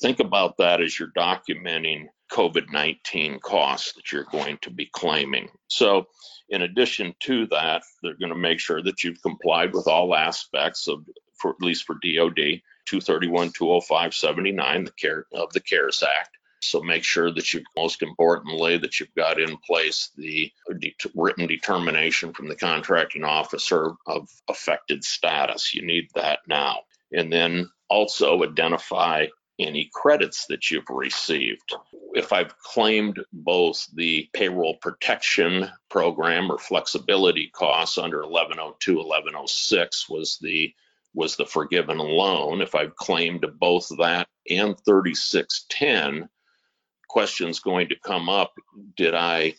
think 0.00 0.20
about 0.20 0.58
that 0.58 0.80
as 0.80 0.98
you're 0.98 1.12
documenting 1.16 2.06
COVID 2.30 2.70
19 2.70 3.40
costs 3.40 3.94
that 3.94 4.12
you're 4.12 4.24
going 4.24 4.58
to 4.62 4.70
be 4.70 4.88
claiming. 4.92 5.48
So, 5.68 6.06
in 6.50 6.62
addition 6.62 7.14
to 7.20 7.46
that, 7.46 7.82
they're 8.02 8.18
going 8.18 8.32
to 8.32 8.38
make 8.38 8.60
sure 8.60 8.82
that 8.82 9.02
you've 9.02 9.22
complied 9.22 9.72
with 9.72 9.86
all 9.86 10.14
aspects 10.14 10.88
of, 10.88 11.04
for 11.38 11.50
at 11.50 11.60
least 11.60 11.84
for 11.84 11.94
DoD, 11.94 12.60
231, 12.86 13.52
205, 13.52 14.14
79 14.14 14.84
the 14.84 14.92
care, 14.92 15.26
of 15.32 15.52
the 15.52 15.60
CARES 15.60 16.02
Act. 16.02 16.37
So 16.60 16.80
make 16.80 17.04
sure 17.04 17.32
that 17.32 17.54
you, 17.54 17.62
most 17.76 18.02
importantly, 18.02 18.78
that 18.78 18.98
you've 18.98 19.14
got 19.14 19.40
in 19.40 19.56
place 19.58 20.10
the 20.16 20.50
de- 20.78 20.94
written 21.14 21.46
determination 21.46 22.32
from 22.32 22.48
the 22.48 22.56
contracting 22.56 23.24
officer 23.24 23.92
of 24.06 24.28
affected 24.48 25.04
status. 25.04 25.74
You 25.74 25.86
need 25.86 26.08
that 26.14 26.40
now. 26.48 26.80
And 27.12 27.32
then 27.32 27.70
also 27.88 28.42
identify 28.44 29.26
any 29.58 29.90
credits 29.92 30.46
that 30.46 30.70
you've 30.70 30.88
received. 30.88 31.74
If 32.14 32.32
I've 32.32 32.56
claimed 32.58 33.20
both 33.32 33.86
the 33.94 34.28
payroll 34.32 34.76
protection 34.76 35.68
program 35.90 36.50
or 36.50 36.58
flexibility 36.58 37.50
costs 37.52 37.98
under 37.98 38.18
1102, 38.18 38.96
1106 38.96 40.08
was 40.08 40.38
the 40.40 40.72
was 41.14 41.36
the 41.36 41.46
forgiven 41.46 41.98
loan. 41.98 42.60
If 42.60 42.74
I've 42.74 42.94
claimed 42.94 43.44
both 43.58 43.88
that 43.98 44.28
and 44.48 44.76
3610, 44.84 46.28
questions 47.08 47.60
going 47.60 47.88
to 47.88 47.96
come 48.04 48.28
up 48.28 48.52
did 48.96 49.14
I 49.14 49.54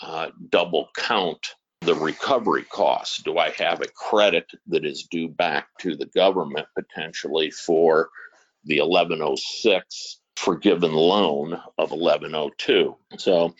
uh, 0.00 0.30
double 0.50 0.88
count 0.96 1.54
the 1.80 1.94
recovery 1.94 2.64
costs? 2.64 3.22
Do 3.22 3.38
I 3.38 3.50
have 3.50 3.80
a 3.80 3.88
credit 3.88 4.46
that 4.68 4.84
is 4.84 5.08
due 5.10 5.28
back 5.28 5.66
to 5.80 5.96
the 5.96 6.06
government 6.06 6.66
potentially 6.76 7.50
for 7.50 8.10
the 8.64 8.80
1106 8.80 10.20
forgiven 10.36 10.92
loan 10.92 11.54
of 11.78 11.90
1102? 11.90 12.96
So 13.18 13.54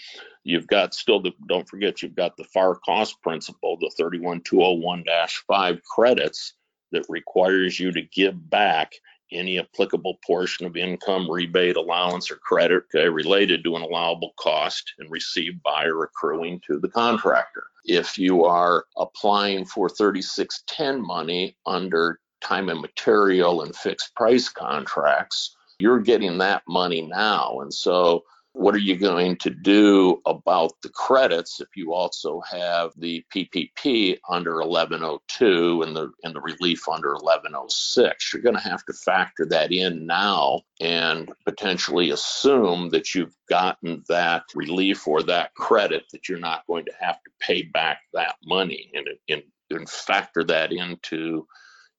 you've 0.45 0.67
got 0.67 0.95
still 0.95 1.21
the, 1.21 1.33
don't 1.49 1.69
forget, 1.69 2.03
you've 2.03 2.15
got 2.15 2.37
the 2.37 2.45
FAR 2.45 2.77
cost 2.77 3.21
principle, 3.23 3.77
the 3.81 3.93
31201 3.97 5.05
5 5.49 5.81
credits 5.85 6.55
that 6.93 7.07
requires 7.09 7.79
you 7.81 7.91
to 7.93 8.03
give 8.03 8.51
back 8.51 8.93
any 9.33 9.59
applicable 9.59 10.19
portion 10.25 10.67
of 10.67 10.77
income, 10.77 11.31
rebate, 11.31 11.77
allowance, 11.77 12.31
or 12.31 12.37
credit 12.37 12.85
okay, 12.95 13.09
related 13.09 13.65
to 13.65 13.77
an 13.77 13.83
allowable 13.83 14.33
cost 14.39 14.93
and 14.99 15.11
received 15.11 15.63
by 15.63 15.87
or 15.87 16.05
accruing 16.05 16.61
to 16.67 16.79
the 16.79 16.89
contractor. 16.89 17.65
If 17.85 18.19
you 18.19 18.45
are 18.45 18.85
applying 18.97 19.65
for 19.65 19.89
3610 19.89 21.05
money 21.05 21.57
under 21.67 22.21
time 22.41 22.69
and 22.69 22.81
material 22.81 23.63
and 23.63 23.75
fixed 23.75 24.15
price 24.15 24.49
contracts, 24.49 25.57
you're 25.79 26.01
getting 26.01 26.39
that 26.39 26.63
money 26.69 27.03
now. 27.03 27.61
And 27.61 27.73
so 27.73 28.25
what 28.55 28.75
are 28.75 28.79
you 28.79 28.97
going 28.97 29.37
to 29.37 29.51
do 29.51 30.21
about 30.27 30.73
the 30.83 30.91
credits 30.91 31.61
if 31.61 31.69
you 31.75 31.95
also 31.95 32.41
have 32.43 32.93
the 32.99 33.25
PPP 33.35 34.19
under 34.29 34.57
1102 34.57 35.83
and 35.83 35.97
the 35.97 36.13
and 36.23 36.35
the 36.35 36.41
relief 36.41 36.87
under 36.89 37.13
1106? 37.15 38.33
You're 38.33 38.43
going 38.43 38.57
to 38.57 38.63
have 38.63 38.85
to 38.85 38.93
factor 38.93 39.47
that 39.47 39.73
in 39.73 40.07
now 40.07 40.63
and 40.81 41.33
potentially 41.47 42.11
assume 42.11 42.91
that 42.91 43.15
you've 43.15 43.37
gotten 43.49 44.05
that 44.09 44.45
relief 44.55 45.09
or 45.09 45.23
that 45.23 45.55
credit 45.55 46.05
that 46.13 46.29
you're 46.29 46.39
not 46.39 46.67
going 46.67 46.85
to 46.85 46.95
have 47.01 47.23
to 47.23 47.31
pay 47.41 47.63
back 47.63 48.01
that 48.13 48.37
money 48.45 48.91
and, 48.95 49.09
and, 49.31 49.43
and 49.71 49.89
factor 49.89 50.45
that 50.45 50.73
into 50.73 51.47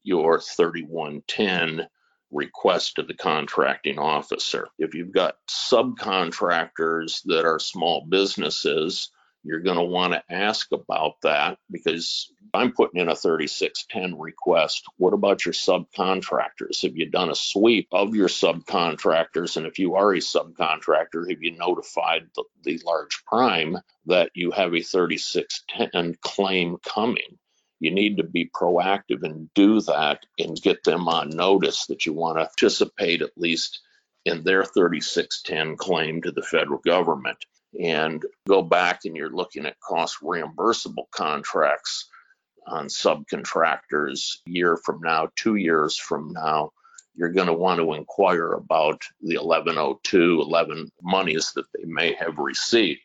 your 0.04 0.40
3110 0.40 1.88
request 2.34 2.96
to 2.96 3.04
the 3.04 3.14
contracting 3.14 4.00
officer. 4.00 4.68
If 4.78 4.96
you've 4.96 5.14
got 5.14 5.36
subcontractors 5.50 7.22
that 7.26 7.46
are 7.46 7.60
small 7.60 8.06
businesses, 8.08 9.10
you're 9.44 9.60
going 9.60 9.78
to 9.78 9.84
want 9.84 10.14
to 10.14 10.24
ask 10.34 10.72
about 10.72 11.16
that 11.24 11.58
because 11.70 12.32
I'm 12.54 12.72
putting 12.72 13.02
in 13.02 13.10
a 13.10 13.16
3610 13.16 14.18
request. 14.18 14.86
What 14.98 15.14
about 15.14 15.46
your 15.46 15.54
subcontractors? 15.54 16.82
Have 16.84 16.96
you 16.96 17.10
done 17.10 17.30
a 17.30 17.36
sweep 17.36 17.90
of 17.92 18.16
your 18.16 18.30
subcontractors? 18.30 19.58
And 19.58 19.66
if 19.66 19.80
you 19.80 19.96
are 19.96 20.14
a 20.14 20.20
subcontractor, 20.20 21.30
have 21.30 21.42
you 21.42 21.58
notified 21.58 22.30
the, 22.36 22.44
the 22.64 22.82
large 22.86 23.24
prime 23.26 23.78
that 24.06 24.32
you 24.34 24.52
have 24.52 24.74
a 24.74 24.82
3610 24.82 26.16
claim 26.22 26.78
coming? 26.78 27.38
You 27.84 27.92
need 27.92 28.16
to 28.16 28.24
be 28.24 28.50
proactive 28.56 29.24
and 29.24 29.54
do 29.56 29.82
that 29.82 30.26
and 30.40 30.62
get 30.62 30.86
them 30.86 31.10
on 31.10 31.30
notice 31.30 31.86
that 31.88 32.06
you 32.06 32.14
want 32.14 32.38
to 32.38 32.46
participate 32.46 33.22
at 33.22 33.38
least 33.38 33.82
in 34.24 34.42
their 34.44 34.64
3610 34.64 35.76
claim 35.76 36.22
to 36.22 36.32
the 36.32 36.42
federal 36.42 36.80
government 36.80 37.38
and 37.82 38.24
go 38.48 38.62
back 38.62 39.02
and 39.04 39.18
you're 39.18 39.36
looking 39.36 39.66
at 39.66 39.80
cost 39.82 40.22
reimbursable 40.22 41.10
contracts 41.12 42.08
on 42.68 42.88
subcontractors 42.88 44.38
year 44.46 44.78
from 44.78 45.02
now, 45.02 45.28
two 45.36 45.56
years 45.56 45.98
from 45.98 46.32
now, 46.32 46.72
you're 47.16 47.34
going 47.34 47.48
to 47.48 47.54
want 47.54 47.82
to 47.82 47.94
inquire 47.96 48.54
about 48.54 49.02
the 49.22 49.36
1102, 49.36 50.42
11 50.42 50.90
monies 51.02 51.52
that 51.56 51.66
they 51.76 51.84
may 51.84 52.14
have 52.14 52.38
received. 52.38 53.02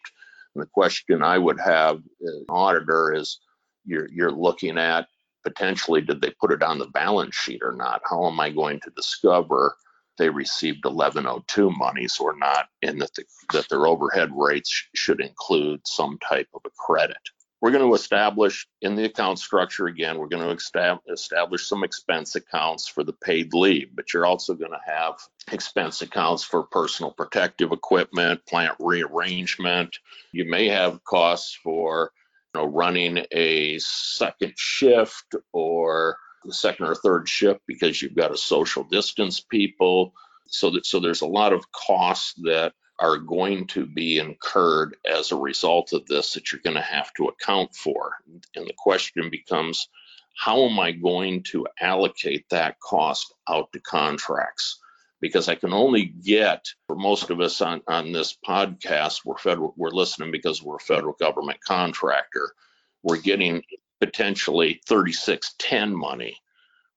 And 0.54 0.62
the 0.62 0.68
question 0.68 1.24
I 1.24 1.36
would 1.36 1.58
have 1.58 2.00
an 2.20 2.46
auditor 2.48 3.12
is 3.12 3.40
you're, 3.88 4.08
you're 4.10 4.30
looking 4.30 4.78
at 4.78 5.08
potentially 5.44 6.00
did 6.00 6.20
they 6.20 6.30
put 6.40 6.52
it 6.52 6.62
on 6.62 6.78
the 6.78 6.86
balance 6.88 7.34
sheet 7.34 7.62
or 7.62 7.72
not? 7.72 8.02
How 8.04 8.26
am 8.26 8.38
I 8.40 8.50
going 8.50 8.80
to 8.80 8.90
discover 8.90 9.76
they 10.18 10.28
received 10.28 10.84
1102 10.84 11.70
monies 11.70 12.18
or 12.18 12.36
not, 12.36 12.66
and 12.82 13.00
that, 13.00 13.14
the, 13.14 13.24
that 13.52 13.68
their 13.68 13.86
overhead 13.86 14.30
rates 14.34 14.84
should 14.94 15.20
include 15.20 15.80
some 15.86 16.18
type 16.28 16.48
of 16.54 16.62
a 16.66 16.70
credit? 16.76 17.16
We're 17.60 17.72
going 17.72 17.88
to 17.88 17.94
establish 17.94 18.68
in 18.82 18.94
the 18.94 19.06
account 19.06 19.40
structure 19.40 19.86
again, 19.86 20.18
we're 20.18 20.28
going 20.28 20.46
to 20.46 21.02
establish 21.12 21.66
some 21.66 21.82
expense 21.82 22.36
accounts 22.36 22.86
for 22.86 23.02
the 23.02 23.12
paid 23.12 23.52
leave, 23.52 23.88
but 23.96 24.12
you're 24.12 24.26
also 24.26 24.54
going 24.54 24.70
to 24.70 24.92
have 24.92 25.14
expense 25.50 26.00
accounts 26.02 26.44
for 26.44 26.62
personal 26.64 27.10
protective 27.10 27.72
equipment, 27.72 28.46
plant 28.46 28.76
rearrangement. 28.78 29.98
You 30.30 30.44
may 30.44 30.68
have 30.68 31.02
costs 31.02 31.58
for 31.64 32.12
know, 32.54 32.66
running 32.66 33.24
a 33.32 33.78
second 33.78 34.54
shift 34.56 35.34
or 35.52 36.16
the 36.44 36.52
second 36.52 36.86
or 36.86 36.94
third 36.94 37.28
shift 37.28 37.60
because 37.66 38.00
you've 38.00 38.16
got 38.16 38.28
to 38.28 38.36
social 38.36 38.84
distance 38.84 39.40
people. 39.40 40.12
So 40.46 40.70
that 40.70 40.86
so 40.86 40.98
there's 40.98 41.20
a 41.20 41.26
lot 41.26 41.52
of 41.52 41.70
costs 41.72 42.34
that 42.44 42.72
are 42.98 43.18
going 43.18 43.66
to 43.68 43.86
be 43.86 44.18
incurred 44.18 44.96
as 45.08 45.30
a 45.30 45.36
result 45.36 45.92
of 45.92 46.06
this 46.06 46.32
that 46.32 46.50
you're 46.50 46.60
going 46.64 46.76
to 46.76 46.82
have 46.82 47.12
to 47.14 47.26
account 47.26 47.74
for. 47.74 48.14
And 48.56 48.66
the 48.66 48.74
question 48.76 49.30
becomes, 49.30 49.88
how 50.36 50.64
am 50.64 50.80
I 50.80 50.92
going 50.92 51.44
to 51.50 51.66
allocate 51.80 52.46
that 52.50 52.80
cost 52.80 53.32
out 53.48 53.72
to 53.72 53.80
contracts? 53.80 54.80
Because 55.20 55.48
I 55.48 55.56
can 55.56 55.72
only 55.72 56.04
get, 56.04 56.64
for 56.86 56.94
most 56.94 57.30
of 57.30 57.40
us 57.40 57.60
on, 57.60 57.82
on 57.88 58.12
this 58.12 58.36
podcast, 58.46 59.24
we're 59.24 59.38
federal, 59.38 59.74
we're 59.76 59.90
listening 59.90 60.30
because 60.30 60.62
we're 60.62 60.76
a 60.76 60.80
federal 60.80 61.14
government 61.14 61.58
contractor. 61.64 62.52
We're 63.02 63.20
getting 63.20 63.62
potentially 64.00 64.80
3610 64.86 65.94
money 65.96 66.36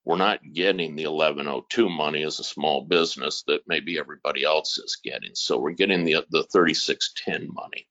we're 0.03 0.17
not 0.17 0.39
getting 0.53 0.95
the 0.95 1.05
1102 1.05 1.89
money 1.89 2.23
as 2.23 2.39
a 2.39 2.43
small 2.43 2.83
business 2.83 3.43
that 3.47 3.61
maybe 3.67 3.99
everybody 3.99 4.43
else 4.43 4.77
is 4.79 4.97
getting. 5.03 5.31
So 5.35 5.59
we're 5.59 5.71
getting 5.71 6.05
the, 6.05 6.25
the 6.31 6.43
3610 6.43 7.53
money. 7.53 7.87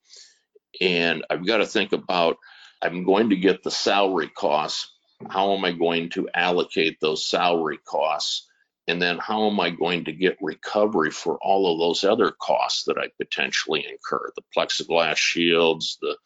And 0.80 1.24
I've 1.30 1.46
got 1.46 1.58
to 1.58 1.66
think 1.66 1.92
about 1.92 2.38
I'm 2.82 3.04
going 3.04 3.30
to 3.30 3.36
get 3.36 3.62
the 3.62 3.70
salary 3.70 4.28
costs. 4.28 4.92
How 5.28 5.54
am 5.54 5.64
I 5.64 5.72
going 5.72 6.10
to 6.10 6.28
allocate 6.34 6.98
those 7.00 7.26
salary 7.26 7.78
costs? 7.84 8.48
And 8.90 9.00
then 9.00 9.18
how 9.18 9.48
am 9.48 9.60
I 9.60 9.70
going 9.70 10.04
to 10.06 10.12
get 10.12 10.36
recovery 10.40 11.12
for 11.12 11.38
all 11.42 11.72
of 11.72 11.78
those 11.78 12.02
other 12.02 12.32
costs 12.42 12.82
that 12.84 12.98
I 12.98 13.06
potentially 13.18 13.86
incur? 13.88 14.32
The 14.34 14.42
plexiglass 14.54 15.16
shields, 15.16 15.96
the 16.02 16.16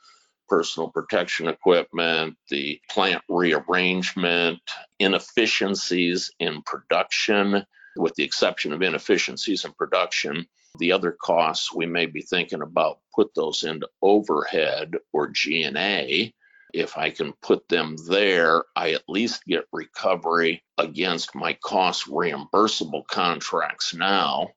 personal 0.48 0.88
protection 0.88 1.46
equipment, 1.46 2.36
the 2.48 2.80
plant 2.90 3.22
rearrangement, 3.28 4.60
inefficiencies 4.98 6.30
in 6.40 6.62
production, 6.62 7.66
with 7.96 8.14
the 8.14 8.24
exception 8.24 8.72
of 8.72 8.80
inefficiencies 8.80 9.66
in 9.66 9.72
production. 9.74 10.46
The 10.78 10.92
other 10.92 11.12
costs 11.12 11.70
we 11.70 11.84
may 11.84 12.06
be 12.06 12.22
thinking 12.22 12.62
about 12.62 13.00
put 13.14 13.34
those 13.34 13.64
into 13.64 13.88
overhead 14.00 14.94
or 15.12 15.28
G&A. 15.28 16.32
If 16.74 16.98
I 16.98 17.10
can 17.10 17.32
put 17.40 17.68
them 17.68 17.96
there, 18.08 18.64
I 18.74 18.90
at 18.94 19.08
least 19.08 19.44
get 19.46 19.68
recovery 19.72 20.64
against 20.76 21.32
my 21.32 21.52
cost 21.52 22.08
reimbursable 22.08 23.06
contracts 23.06 23.94
now 23.94 24.48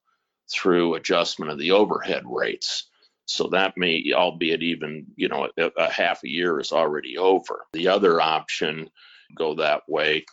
through 0.51 0.95
adjustment 0.95 1.51
of 1.51 1.59
the 1.59 1.71
overhead 1.71 2.23
rates. 2.25 2.89
So 3.25 3.49
that 3.49 3.77
may, 3.77 4.03
albeit 4.15 4.63
even, 4.63 5.05
you 5.15 5.27
know, 5.27 5.47
a, 5.59 5.71
a 5.77 5.91
half 5.91 6.23
a 6.23 6.29
year 6.29 6.59
is 6.59 6.71
already 6.71 7.19
over. 7.19 7.67
The 7.71 7.89
other 7.89 8.19
option, 8.19 8.89
go 9.35 9.53
that 9.53 9.83
way, 9.87 10.25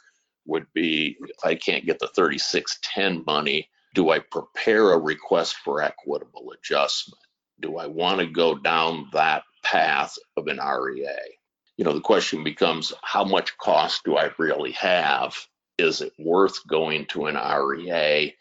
would 0.46 0.66
be 0.72 1.18
I 1.44 1.54
can't 1.54 1.84
get 1.84 1.98
the 1.98 2.08
3610 2.08 3.24
money, 3.26 3.68
do 3.92 4.08
I 4.08 4.20
prepare 4.20 4.92
a 4.92 4.98
request 4.98 5.56
for 5.62 5.82
equitable 5.82 6.52
adjustment? 6.52 7.20
Do 7.60 7.76
I 7.76 7.88
want 7.88 8.20
to 8.20 8.26
go 8.26 8.54
down 8.54 9.08
that 9.12 9.42
path 9.62 10.16
of 10.38 10.46
an 10.46 10.58
REA? 10.58 11.38
You 11.76 11.84
know, 11.84 11.92
the 11.92 12.00
question 12.00 12.44
becomes 12.44 12.92
how 13.02 13.24
much 13.24 13.56
cost 13.58 14.04
do 14.04 14.16
I 14.16 14.30
really 14.38 14.72
have? 14.72 15.36
Is 15.76 16.00
it 16.00 16.12
worth 16.18 16.66
going 16.68 17.06
to 17.06 17.26
an 17.26 17.36
REA 17.36 18.34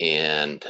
and 0.00 0.64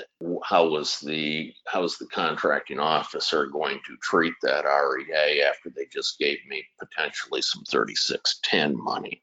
how 0.45 0.69
was 0.69 0.99
the 1.01 1.55
how 1.67 1.81
was 1.83 1.97
the 1.97 2.07
contracting 2.07 2.79
officer 2.79 3.47
going 3.47 3.81
to 3.87 3.97
treat 4.03 4.35
that 4.43 4.67
REA 4.67 5.43
after 5.43 5.71
they 5.71 5.87
just 5.91 6.19
gave 6.19 6.39
me 6.47 6.65
potentially 6.79 7.41
some 7.41 7.65
3610 7.65 8.77
money? 8.77 9.23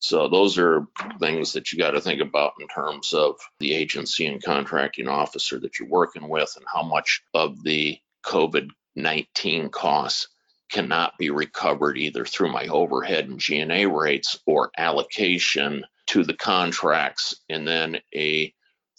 So 0.00 0.28
those 0.28 0.58
are 0.58 0.86
things 1.18 1.52
that 1.54 1.72
you 1.72 1.78
got 1.78 1.90
to 1.90 2.00
think 2.00 2.20
about 2.20 2.52
in 2.60 2.68
terms 2.68 3.12
of 3.12 3.34
the 3.58 3.74
agency 3.74 4.26
and 4.26 4.40
contracting 4.40 5.08
officer 5.08 5.58
that 5.58 5.78
you're 5.78 5.88
working 5.88 6.28
with 6.28 6.54
and 6.56 6.64
how 6.72 6.84
much 6.84 7.22
of 7.34 7.60
the 7.64 7.98
COVID-19 8.24 9.72
costs 9.72 10.28
cannot 10.70 11.16
be 11.18 11.30
recovered 11.30 11.96
either 11.96 12.24
through 12.24 12.52
my 12.52 12.66
overhead 12.66 13.28
and 13.28 13.38
G&A 13.38 13.86
rates 13.86 14.38
or 14.46 14.70
allocation 14.78 15.84
to 16.06 16.24
the 16.24 16.34
contracts 16.34 17.34
and 17.48 17.66
then 17.66 17.98
a 18.14 18.52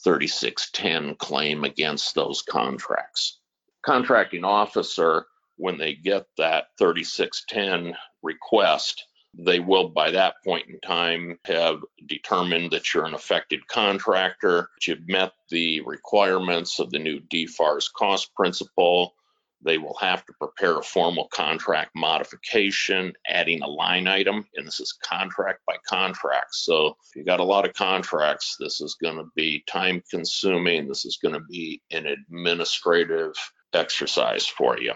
3610 0.04 1.16
claim 1.16 1.64
against 1.64 2.16
those 2.16 2.42
contracts. 2.42 3.40
Contracting 3.84 4.44
officer, 4.44 5.26
when 5.58 5.78
they 5.78 5.94
get 5.94 6.26
that 6.38 6.68
3610 6.78 7.96
request, 8.24 9.06
they 9.38 9.60
will 9.60 9.90
by 9.90 10.10
that 10.12 10.36
point 10.44 10.68
in 10.68 10.80
time 10.80 11.38
have 11.46 11.82
determined 12.08 12.72
that 12.72 12.94
you're 12.94 13.06
an 13.06 13.14
affected 13.14 13.68
contractor, 13.68 14.70
that 14.76 14.88
you've 14.88 15.08
met 15.08 15.34
the 15.50 15.82
requirements 15.82 16.80
of 16.80 16.90
the 16.90 17.00
new 17.00 17.20
DFARS 17.20 17.92
cost 17.94 18.34
principle, 18.36 19.14
they 19.62 19.78
will 19.78 19.98
have 20.00 20.26
to 20.26 20.34
prepare 20.40 20.78
a 20.78 20.84
formal 20.84 21.28
contract 21.28 21.92
modification, 21.96 23.14
adding 23.28 23.62
a 23.62 23.68
line 23.68 24.08
item, 24.08 24.46
and 24.56 24.66
this 24.66 24.80
is 24.80 24.98
contract 25.04 25.60
by 25.68 25.76
contract. 25.88 26.56
So 26.56 26.96
if 27.08 27.16
you 27.16 27.24
got 27.24 27.40
a 27.40 27.44
lot 27.44 27.68
of 27.68 27.74
contracts, 27.74 28.56
this 28.60 28.82
is 28.82 28.96
going 29.02 29.18
to 29.18 29.30
be 29.36 29.64
time 29.68 30.02
consuming. 30.10 30.88
This 30.88 31.06
is 31.06 31.18
going 31.18 31.34
to 31.34 31.46
be 31.50 31.82
an 31.92 32.06
administrative 32.06 33.34
exercise 33.74 34.48
for 34.48 34.80
you. 34.80 34.94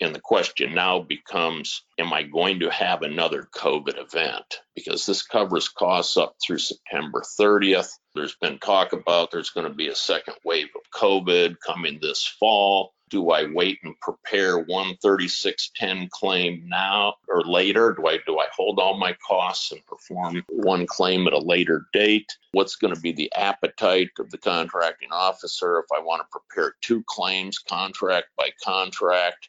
And 0.00 0.14
the 0.14 0.20
question 0.20 0.74
now 0.74 1.00
becomes 1.00 1.82
Am 1.98 2.12
I 2.12 2.22
going 2.22 2.60
to 2.60 2.70
have 2.70 3.02
another 3.02 3.48
COVID 3.54 3.98
event? 3.98 4.60
Because 4.74 5.06
this 5.06 5.22
covers 5.22 5.68
costs 5.68 6.16
up 6.16 6.36
through 6.44 6.58
September 6.58 7.22
30th. 7.40 7.90
There's 8.14 8.36
been 8.36 8.58
talk 8.58 8.92
about 8.92 9.30
there's 9.30 9.50
going 9.50 9.66
to 9.66 9.74
be 9.74 9.88
a 9.88 9.94
second 9.94 10.34
wave 10.44 10.68
of 10.74 11.00
COVID 11.00 11.56
coming 11.66 11.98
this 12.00 12.26
fall. 12.26 12.92
Do 13.08 13.30
I 13.30 13.44
wait 13.44 13.78
and 13.84 13.98
prepare 14.00 14.64
13610 14.64 16.08
claim 16.10 16.68
now 16.68 17.14
or 17.28 17.42
later? 17.42 17.92
Do 17.92 18.06
I 18.06 18.18
do 18.26 18.38
I 18.38 18.46
hold 18.54 18.80
all 18.80 18.98
my 18.98 19.16
costs 19.26 19.70
and 19.70 19.84
perform 19.86 20.42
one 20.48 20.86
claim 20.86 21.26
at 21.26 21.32
a 21.32 21.38
later 21.38 21.86
date? 21.92 22.36
What's 22.52 22.76
going 22.76 22.94
to 22.94 23.00
be 23.00 23.12
the 23.12 23.32
appetite 23.36 24.10
of 24.18 24.30
the 24.30 24.38
contracting 24.38 25.12
officer 25.12 25.78
if 25.78 25.86
I 25.96 26.00
want 26.00 26.22
to 26.22 26.38
prepare 26.38 26.74
two 26.80 27.04
claims 27.06 27.58
contract 27.58 28.28
by 28.36 28.50
contract? 28.64 29.48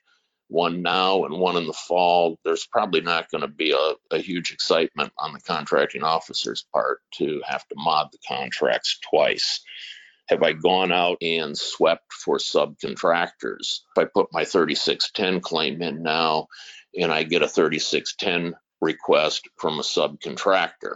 one 0.50 0.82
now 0.82 1.26
and 1.26 1.38
one 1.40 1.58
in 1.58 1.68
the 1.68 1.74
fall, 1.74 2.40
there's 2.44 2.66
probably 2.66 3.02
not 3.02 3.30
going 3.30 3.42
to 3.42 3.48
be 3.48 3.72
a, 3.72 4.16
a, 4.16 4.20
huge 4.20 4.52
excitement 4.52 5.12
on 5.18 5.34
the 5.34 5.42
contracting 5.42 6.04
officer's 6.04 6.66
part 6.74 7.02
to 7.12 7.42
have 7.46 7.68
to 7.68 7.76
mod 7.76 8.10
the 8.12 8.18
contracts 8.28 8.98
twice. 9.10 9.62
Have 10.30 10.44
I 10.44 10.54
gone 10.54 10.92
out 10.92 11.18
and 11.22 11.58
swept 11.58 12.12
for 12.12 12.38
subcontractors? 12.38 13.80
If 13.96 13.98
I 13.98 14.06
put 14.06 14.34
my 14.34 14.44
3610 14.44 15.42
claim 15.42 15.82
in 15.82 16.04
now 16.04 16.48
and 16.98 17.12
I 17.12 17.24
get 17.24 17.44
a 17.44 17.48
3610 17.48 18.56
request 18.82 19.48
from 19.58 19.80
a 19.80 19.84
subcontractor, 19.84 20.96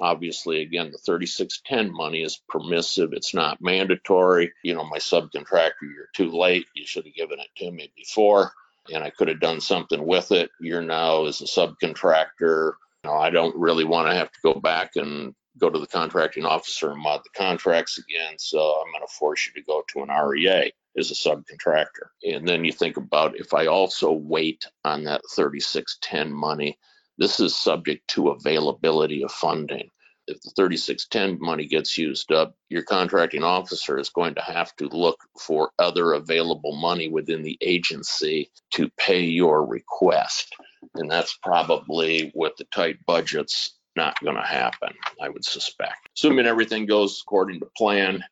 obviously 0.00 0.62
again 0.62 0.92
the 0.92 0.98
3610 0.98 1.92
money 1.92 2.22
is 2.22 2.40
permissive 2.48 3.12
it's 3.12 3.34
not 3.34 3.60
mandatory 3.60 4.52
you 4.62 4.72
know 4.72 4.84
my 4.84 4.98
subcontractor 4.98 5.82
you're 5.82 6.08
too 6.14 6.30
late 6.30 6.66
you 6.72 6.86
should 6.86 7.04
have 7.04 7.16
given 7.16 7.40
it 7.40 7.48
to 7.56 7.68
me 7.68 7.90
before 7.96 8.52
and 8.92 9.04
I 9.04 9.10
could 9.10 9.28
have 9.28 9.40
done 9.40 9.60
something 9.60 10.04
with 10.04 10.32
it. 10.32 10.50
You're 10.60 10.82
now 10.82 11.26
as 11.26 11.40
a 11.40 11.44
subcontractor. 11.44 12.72
I 13.04 13.30
don't 13.30 13.56
really 13.56 13.84
want 13.84 14.08
to 14.08 14.14
have 14.14 14.30
to 14.30 14.40
go 14.42 14.54
back 14.54 14.96
and 14.96 15.34
go 15.58 15.70
to 15.70 15.78
the 15.78 15.86
contracting 15.86 16.44
officer 16.44 16.90
and 16.92 17.02
mod 17.02 17.22
the 17.24 17.30
contracts 17.38 17.98
again. 17.98 18.34
So 18.38 18.58
I'm 18.58 18.92
going 18.92 19.06
to 19.06 19.12
force 19.12 19.46
you 19.46 19.54
to 19.60 19.66
go 19.66 19.82
to 19.88 20.02
an 20.02 20.10
REA 20.10 20.72
as 20.98 21.10
a 21.10 21.14
subcontractor. 21.14 22.08
And 22.24 22.48
then 22.48 22.64
you 22.64 22.72
think 22.72 22.96
about 22.96 23.38
if 23.38 23.54
I 23.54 23.66
also 23.66 24.12
wait 24.12 24.66
on 24.84 25.04
that 25.04 25.22
3610 25.34 26.32
money, 26.32 26.78
This 27.18 27.40
is 27.40 27.56
subject 27.56 28.08
to 28.10 28.28
availability 28.30 29.24
of 29.24 29.32
funding. 29.32 29.90
If 30.28 30.40
the 30.42 30.50
3610 30.56 31.38
money 31.44 31.66
gets 31.66 31.98
used 31.98 32.32
up, 32.32 32.54
your 32.68 32.82
contracting 32.82 33.42
officer 33.42 33.98
is 33.98 34.10
going 34.10 34.34
to 34.36 34.42
have 34.42 34.74
to 34.76 34.88
look 34.88 35.18
for 35.38 35.70
other 35.78 36.12
available 36.12 36.76
money 36.76 37.08
within 37.08 37.42
the 37.42 37.58
agency 37.60 38.50
to 38.72 38.90
pay 38.98 39.22
your 39.22 39.64
request. 39.66 40.54
And 40.94 41.10
that's 41.10 41.36
probably 41.42 42.30
with 42.34 42.56
the 42.56 42.64
tight 42.64 43.04
budgets 43.06 43.77
not 43.98 44.22
going 44.22 44.36
to 44.36 44.42
happen, 44.42 44.94
I 45.20 45.28
would 45.28 45.44
suspect. 45.44 46.08
Assuming 46.16 46.46
everything 46.46 46.86
goes 46.86 47.20
according 47.20 47.60
to 47.60 47.68
plan, 47.76 48.24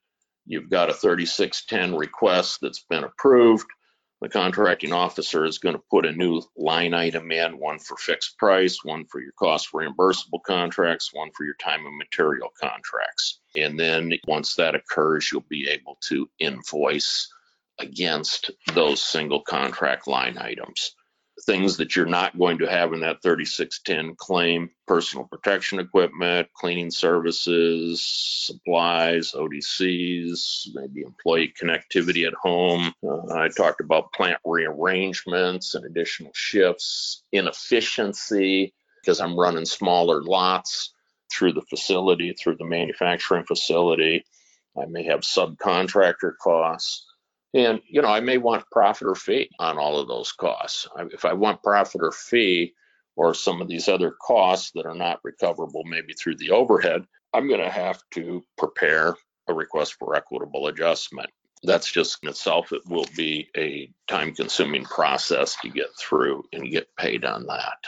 you've 0.46 0.70
got 0.70 0.90
a 0.90 0.94
3610 0.94 1.98
request 1.98 2.60
that's 2.62 2.84
been 2.88 3.04
approved. 3.04 3.66
The 4.22 4.28
contracting 4.30 4.92
officer 4.92 5.44
is 5.44 5.58
going 5.58 5.74
to 5.74 5.82
put 5.90 6.06
a 6.06 6.12
new 6.12 6.40
line 6.56 6.94
item 6.94 7.30
in, 7.32 7.58
one 7.58 7.80
for 7.80 7.96
fixed 7.96 8.38
price, 8.38 8.82
one 8.82 9.04
for 9.04 9.20
your 9.20 9.32
cost 9.32 9.72
reimbursable 9.74 10.42
contracts, 10.46 11.10
one 11.12 11.30
for 11.36 11.44
your 11.44 11.56
time 11.56 11.84
and 11.84 11.98
material 11.98 12.50
contracts. 12.58 13.40
And 13.54 13.78
then 13.78 14.12
once 14.26 14.54
that 14.54 14.74
occurs, 14.74 15.30
you'll 15.30 15.44
be 15.48 15.68
able 15.68 15.98
to 16.08 16.30
invoice 16.38 17.28
against 17.78 18.52
those 18.72 19.02
single 19.02 19.42
contract 19.42 20.06
line 20.06 20.38
items 20.38 20.94
things 21.44 21.76
that 21.76 21.94
you're 21.94 22.06
not 22.06 22.38
going 22.38 22.58
to 22.58 22.70
have 22.70 22.92
in 22.92 23.00
that 23.00 23.22
3610 23.22 24.16
claim 24.16 24.70
personal 24.86 25.26
protection 25.26 25.78
equipment, 25.78 26.48
cleaning 26.54 26.90
services, 26.90 28.02
supplies, 28.02 29.32
ODCs, 29.32 30.68
maybe 30.74 31.02
employee 31.02 31.52
connectivity 31.60 32.26
at 32.26 32.34
home. 32.34 32.92
Uh, 33.06 33.34
I 33.34 33.48
talked 33.48 33.80
about 33.80 34.12
plant 34.12 34.38
rearrangements 34.44 35.74
and 35.74 35.84
additional 35.84 36.32
shifts, 36.34 37.22
inefficiency 37.32 38.72
because 39.00 39.20
I'm 39.20 39.38
running 39.38 39.66
smaller 39.66 40.22
lots 40.22 40.92
through 41.30 41.52
the 41.52 41.62
facility, 41.62 42.32
through 42.32 42.56
the 42.56 42.64
manufacturing 42.64 43.44
facility. 43.44 44.24
I 44.76 44.86
may 44.86 45.04
have 45.04 45.20
subcontractor 45.20 46.32
costs. 46.40 47.05
And, 47.56 47.80
you 47.88 48.02
know, 48.02 48.08
I 48.08 48.20
may 48.20 48.36
want 48.36 48.70
profit 48.70 49.08
or 49.08 49.14
fee 49.14 49.48
on 49.58 49.78
all 49.78 49.98
of 49.98 50.08
those 50.08 50.30
costs. 50.30 50.86
If 51.10 51.24
I 51.24 51.32
want 51.32 51.62
profit 51.62 52.02
or 52.02 52.12
fee 52.12 52.74
or 53.16 53.32
some 53.32 53.62
of 53.62 53.68
these 53.68 53.88
other 53.88 54.10
costs 54.10 54.72
that 54.74 54.84
are 54.84 54.94
not 54.94 55.20
recoverable, 55.24 55.82
maybe 55.84 56.12
through 56.12 56.36
the 56.36 56.50
overhead, 56.50 57.06
I'm 57.32 57.48
going 57.48 57.62
to 57.62 57.70
have 57.70 58.02
to 58.10 58.44
prepare 58.58 59.16
a 59.48 59.54
request 59.54 59.94
for 59.94 60.14
equitable 60.14 60.66
adjustment. 60.66 61.30
That's 61.62 61.90
just 61.90 62.18
in 62.22 62.28
itself, 62.28 62.72
it 62.72 62.82
will 62.86 63.06
be 63.16 63.48
a 63.56 63.90
time 64.06 64.34
consuming 64.34 64.84
process 64.84 65.56
to 65.62 65.70
get 65.70 65.88
through 65.98 66.44
and 66.52 66.70
get 66.70 66.94
paid 66.98 67.24
on 67.24 67.46
that. 67.46 67.78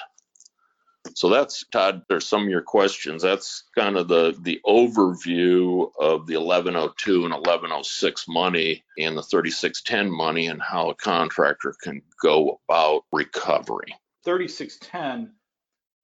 So 1.19 1.29
that's 1.29 1.65
Todd. 1.73 2.03
There's 2.09 2.29
some 2.29 2.45
of 2.45 2.49
your 2.49 2.63
questions. 2.63 3.25
That's 3.25 3.65
kind 3.75 3.97
of 3.97 4.07
the 4.07 4.39
the 4.41 4.61
overview 4.65 5.91
of 5.99 6.29
the 6.29 6.37
1102 6.37 7.25
and 7.25 7.35
1106 7.35 8.29
money 8.29 8.85
and 8.97 9.19
the 9.19 9.23
3610 9.25 10.13
money 10.13 10.47
and 10.47 10.63
how 10.63 10.91
a 10.91 10.95
contractor 10.95 11.75
can 11.83 12.03
go 12.23 12.61
about 12.69 13.03
recovery. 13.11 13.97
3610, 14.25 15.33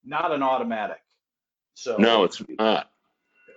not 0.04 0.32
an 0.32 0.42
automatic. 0.42 0.98
So 1.74 1.94
no, 1.96 2.24
it's 2.24 2.42
not. 2.48 2.90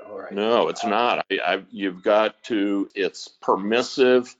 All 0.07 0.15
right. 0.15 0.31
No, 0.31 0.67
it's 0.67 0.85
uh, 0.85 0.89
not. 0.89 1.25
I, 1.31 1.39
I, 1.43 1.63
you've 1.71 2.03
got 2.03 2.43
to. 2.43 2.87
It's 2.93 3.29
permissive 3.41 4.35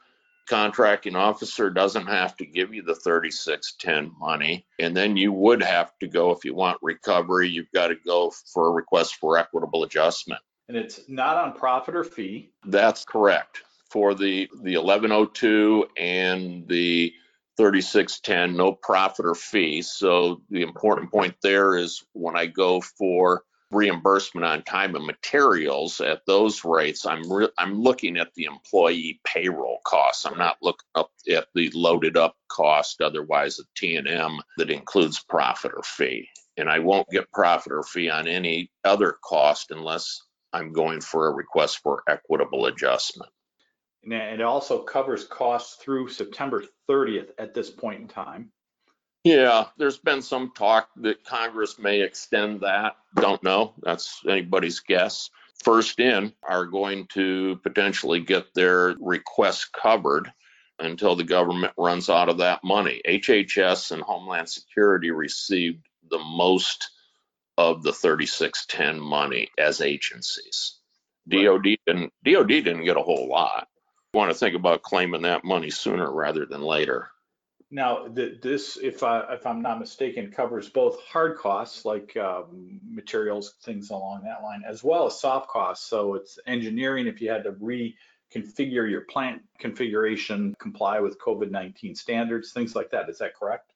contracting 0.48 1.16
officer 1.16 1.70
doesn't 1.70 2.08
have 2.08 2.36
to 2.38 2.46
give 2.46 2.74
you 2.74 2.82
the 2.82 2.96
3610 2.96 4.12
money. 4.20 4.66
And 4.80 4.96
then 4.96 5.18
you 5.18 5.32
would 5.32 5.62
have 5.62 5.92
to 6.00 6.08
go, 6.08 6.32
if 6.32 6.46
you 6.46 6.56
want 6.56 6.80
recovery, 6.82 7.50
you've 7.50 7.72
got 7.74 7.88
to 7.88 7.96
go 7.96 8.32
for 8.54 8.70
a 8.70 8.72
request 8.72 9.16
for 9.16 9.38
equitable 9.38 9.84
adjustment. 9.84 10.42
And 10.68 10.78
it's 10.78 11.02
not 11.08 11.38
on 11.38 11.54
profit 11.54 11.96
or 11.96 12.04
fee. 12.04 12.52
That's 12.66 13.06
correct. 13.06 13.64
For 13.90 14.14
the, 14.14 14.50
the 14.64 14.78
1102 14.78 15.88
and 15.98 16.68
the 16.68 17.14
3610, 17.58 18.56
no 18.56 18.74
profit 18.74 19.26
or 19.26 19.36
fee. 19.36 19.82
So 19.82 20.42
the 20.50 20.62
important 20.62 21.12
point 21.12 21.36
there 21.42 21.76
is 21.76 22.04
when 22.14 22.36
I 22.36 22.46
go 22.46 22.82
for 22.82 23.44
reimbursement 23.72 24.46
on 24.46 24.64
time 24.64 24.96
and 24.96 25.06
materials 25.06 26.00
at 26.00 26.26
those 26.26 26.64
rates, 26.64 27.06
I'm 27.06 27.32
re- 27.32 27.50
I'm 27.58 27.82
looking 27.82 28.18
at 28.18 28.34
the 28.36 28.46
employee 28.46 29.20
payroll 29.26 29.80
costs. 29.86 30.26
I'm 30.26 30.38
not 30.38 30.58
looking 30.62 30.88
up 30.96 31.12
at 31.30 31.48
the 31.54 31.72
loaded 31.74 32.18
up 32.18 32.36
cost, 32.50 33.02
otherwise 33.02 33.60
a 33.60 33.64
T&M 33.76 34.40
that 34.58 34.70
includes 34.70 35.24
profit 35.24 35.72
or 35.76 35.84
fee. 35.84 36.28
And 36.56 36.70
I 36.70 36.80
won't 36.80 37.10
get 37.10 37.32
profit 37.32 37.72
or 37.72 37.84
fee 37.84 38.10
on 38.10 38.28
any 38.28 38.72
other 38.84 39.18
cost 39.24 39.72
unless 39.72 40.24
I'm 40.54 40.72
going 40.72 41.02
for 41.02 41.28
a 41.28 41.34
request 41.34 41.80
for 41.84 42.04
equitable 42.08 42.66
adjustment. 42.66 43.32
And 44.04 44.14
it 44.14 44.42
also 44.42 44.84
covers 44.84 45.26
costs 45.26 45.76
through 45.84 46.08
September 46.10 46.64
30th 46.90 47.32
at 47.38 47.54
this 47.54 47.70
point 47.70 48.02
in 48.02 48.08
time. 48.08 48.52
Yeah, 49.28 49.66
there's 49.78 49.98
been 49.98 50.22
some 50.22 50.54
talk 50.56 50.90
that 50.98 51.26
Congress 51.26 51.78
may 51.78 52.02
extend 52.02 52.62
that. 52.62 52.96
Don't 53.14 53.44
know. 53.44 53.74
That's 53.84 54.22
anybody's 54.26 54.80
guess. 54.80 55.30
First 55.66 56.00
in 56.00 56.32
are 56.48 56.66
going 56.66 57.08
to 57.08 57.60
potentially 57.62 58.22
get 58.22 58.54
their 58.54 58.96
requests 59.02 59.66
covered 59.66 60.32
until 60.80 61.18
the 61.18 61.26
government 61.26 61.74
runs 61.78 62.10
out 62.10 62.30
of 62.30 62.38
that 62.38 62.64
money. 62.64 63.02
HHS 63.06 63.92
and 63.92 64.02
Homeland 64.02 64.48
Security 64.48 65.12
received 65.12 65.86
the 66.10 66.20
most 66.20 66.90
of 67.58 67.84
the 67.84 67.92
3610 67.92 68.98
money 68.98 69.50
as 69.58 69.82
agencies. 69.82 70.78
DOD 71.28 71.68
didn't 71.86 72.14
DOD 72.24 72.48
didn't 72.48 72.86
get 72.86 72.96
a 72.96 73.02
whole 73.02 73.28
lot. 73.28 73.68
You 74.14 74.20
Want 74.20 74.32
to 74.32 74.38
think 74.38 74.56
about 74.56 74.84
claiming 74.84 75.24
that 75.24 75.44
money 75.44 75.70
sooner 75.70 76.10
rather 76.10 76.46
than 76.46 76.62
later. 76.62 77.10
Now, 77.70 78.08
th- 78.08 78.40
this, 78.42 78.78
if 78.78 79.04
I, 79.04 79.34
if 79.34 79.46
I'm 79.46 79.62
not 79.62 79.80
mistaken, 79.80 80.32
covers 80.32 80.70
both 80.70 81.02
hard 81.04 81.38
costs 81.38 81.84
like 81.84 82.16
um, 82.16 82.80
materials, 82.88 83.56
things 83.64 83.90
along 83.90 84.24
that 84.24 84.42
line, 84.42 84.64
as 84.66 84.84
well 84.84 85.06
as 85.08 85.20
soft 85.20 85.50
costs. 85.50 85.86
So 85.90 86.16
it's 86.16 86.40
engineering 86.48 87.08
if 87.08 87.22
you 87.22 87.30
had 87.30 87.44
to 87.44 87.52
reconfigure 87.52 88.90
your 88.90 89.02
plant 89.02 89.42
configuration, 89.60 90.56
comply 90.60 91.02
with 91.02 91.20
COVID-19 91.20 91.98
standards, 91.98 92.54
things 92.54 92.74
like 92.74 92.90
that. 92.92 93.10
Is 93.10 93.18
that 93.18 93.36
correct? 93.36 93.74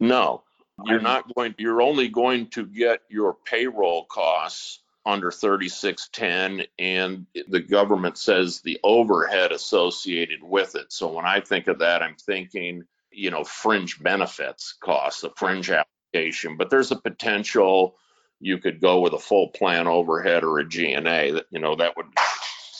No, 0.00 0.42
you're 0.84 1.00
not 1.00 1.32
going, 1.34 1.54
you're 1.58 1.80
only 1.80 2.08
going 2.08 2.48
to 2.48 2.66
get 2.66 3.02
your 3.08 3.36
payroll 3.44 4.06
costs 4.06 4.80
under 5.06 5.30
3610 5.30 6.66
and 6.78 7.26
the 7.48 7.60
government 7.60 8.16
says 8.16 8.60
the 8.60 8.80
overhead 8.82 9.52
associated 9.52 10.42
with 10.42 10.76
it. 10.76 10.92
So 10.92 11.12
when 11.12 11.26
I 11.26 11.40
think 11.40 11.68
of 11.68 11.80
that, 11.80 12.02
I'm 12.02 12.16
thinking, 12.16 12.84
you 13.10 13.30
know, 13.30 13.44
fringe 13.44 14.02
benefits 14.02 14.74
costs, 14.80 15.22
a 15.24 15.30
fringe 15.36 15.70
application, 15.70 16.56
but 16.56 16.70
there's 16.70 16.90
a 16.90 16.96
potential 16.96 17.96
you 18.40 18.58
could 18.58 18.80
go 18.80 19.00
with 19.00 19.12
a 19.12 19.18
full 19.18 19.48
plan 19.48 19.86
overhead 19.86 20.44
or 20.44 20.58
a 20.58 20.68
G&A 20.68 21.30
that, 21.32 21.46
you 21.50 21.60
know, 21.60 21.76
that 21.76 21.96
would, 21.96 22.06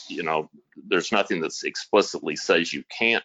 you 0.07 0.23
know, 0.23 0.49
there's 0.87 1.11
nothing 1.11 1.41
that 1.41 1.53
explicitly 1.63 2.35
says 2.35 2.73
you 2.73 2.83
can't 2.89 3.23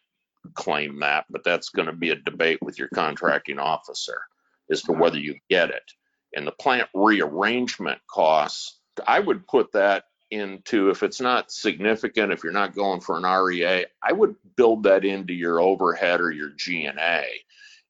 claim 0.54 1.00
that, 1.00 1.26
but 1.30 1.44
that's 1.44 1.68
going 1.70 1.86
to 1.86 1.92
be 1.92 2.10
a 2.10 2.16
debate 2.16 2.62
with 2.62 2.78
your 2.78 2.88
contracting 2.88 3.58
officer 3.58 4.22
as 4.70 4.82
to 4.82 4.92
whether 4.92 5.18
you 5.18 5.36
get 5.48 5.70
it. 5.70 5.92
And 6.34 6.46
the 6.46 6.52
plant 6.52 6.88
rearrangement 6.94 8.00
costs, 8.08 8.78
I 9.06 9.20
would 9.20 9.46
put 9.46 9.72
that 9.72 10.04
into 10.30 10.90
if 10.90 11.02
it's 11.02 11.20
not 11.20 11.50
significant, 11.50 12.32
if 12.32 12.44
you're 12.44 12.52
not 12.52 12.74
going 12.74 13.00
for 13.00 13.16
an 13.16 13.24
REA, 13.24 13.86
I 14.02 14.12
would 14.12 14.36
build 14.56 14.84
that 14.84 15.04
into 15.04 15.34
your 15.34 15.60
overhead 15.60 16.20
or 16.20 16.30
your 16.30 16.50
G&A. 16.56 17.24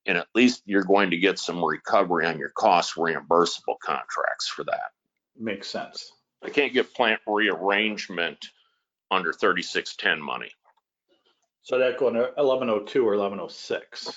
And 0.07 0.17
at 0.17 0.29
least 0.35 0.63
you're 0.65 0.85
going 0.85 1.11
to 1.11 1.19
get 1.19 1.39
some 1.39 1.63
recovery 1.63 2.27
on 2.27 2.39
your 2.39 2.51
cost 2.51 2.95
reimbursable 2.97 3.79
contracts 3.83 4.49
for 4.49 4.65
that. 4.65 4.93
Makes 5.39 5.69
sense. 5.69 6.13
I 6.43 6.49
can't 6.49 6.73
get 6.73 6.95
plant 6.95 7.21
rearrangement 7.27 8.39
under 9.11 9.33
3610 9.33 10.23
money. 10.23 10.51
So 11.63 11.79
that 11.79 11.99
going 11.99 12.15
to 12.15 12.33
1102 12.37 13.01
or 13.03 13.17
1106. 13.17 14.13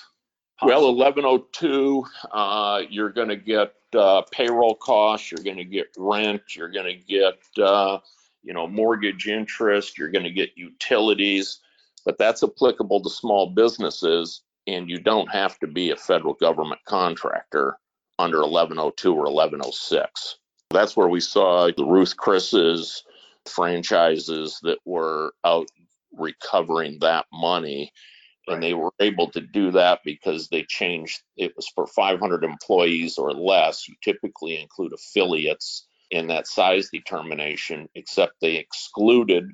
Well, 0.64 0.94
1102, 0.94 2.06
uh, 2.32 2.82
you're 2.88 3.10
going 3.10 3.28
to 3.28 3.36
get 3.36 3.74
uh, 3.94 4.22
payroll 4.30 4.74
costs, 4.74 5.30
you're 5.30 5.44
going 5.44 5.58
to 5.58 5.64
get 5.64 5.88
rent, 5.98 6.56
you're 6.56 6.70
going 6.70 6.86
to 6.86 6.94
get, 6.94 7.38
uh, 7.62 7.98
you 8.42 8.54
know, 8.54 8.66
mortgage 8.66 9.28
interest, 9.28 9.98
you're 9.98 10.10
going 10.10 10.24
to 10.24 10.30
get 10.30 10.56
utilities, 10.56 11.60
but 12.06 12.16
that's 12.16 12.42
applicable 12.42 13.02
to 13.02 13.10
small 13.10 13.50
businesses, 13.50 14.42
and 14.66 14.88
you 14.88 14.98
don't 14.98 15.30
have 15.30 15.58
to 15.58 15.66
be 15.66 15.90
a 15.90 15.96
federal 15.96 16.34
government 16.34 16.80
contractor 16.86 17.78
under 18.18 18.38
1102 18.38 19.12
or 19.12 19.30
1106. 19.30 20.38
That's 20.70 20.96
where 20.96 21.08
we 21.08 21.20
saw 21.20 21.70
the 21.76 21.84
Ruth 21.84 22.16
Chris's 22.16 23.04
franchises 23.46 24.60
that 24.62 24.78
were 24.86 25.34
out 25.44 25.68
recovering 26.16 26.98
that 27.00 27.26
money 27.32 27.92
And 28.46 28.62
they 28.62 28.74
were 28.74 28.92
able 29.00 29.30
to 29.30 29.40
do 29.40 29.70
that 29.70 30.00
because 30.04 30.48
they 30.48 30.64
changed 30.64 31.22
it 31.36 31.52
was 31.56 31.68
for 31.68 31.86
500 31.86 32.44
employees 32.44 33.16
or 33.16 33.32
less. 33.32 33.88
You 33.88 33.94
typically 34.02 34.60
include 34.60 34.92
affiliates 34.92 35.86
in 36.10 36.26
that 36.28 36.46
size 36.46 36.90
determination, 36.92 37.88
except 37.94 38.34
they 38.40 38.56
excluded 38.56 39.50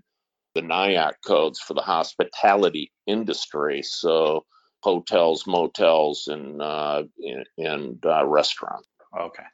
the 0.55 0.63
NAICS 0.63 1.15
codes 1.25 1.61
for 1.61 1.75
the 1.75 1.83
hospitality 1.83 2.91
industry. 3.07 3.83
So 3.83 4.45
hotels, 4.83 5.47
motels, 5.47 6.27
and 6.27 6.61
uh, 6.61 7.05
and 7.59 8.05
uh, 8.05 8.27
restaurants. 8.27 8.89
Okay. 9.19 9.45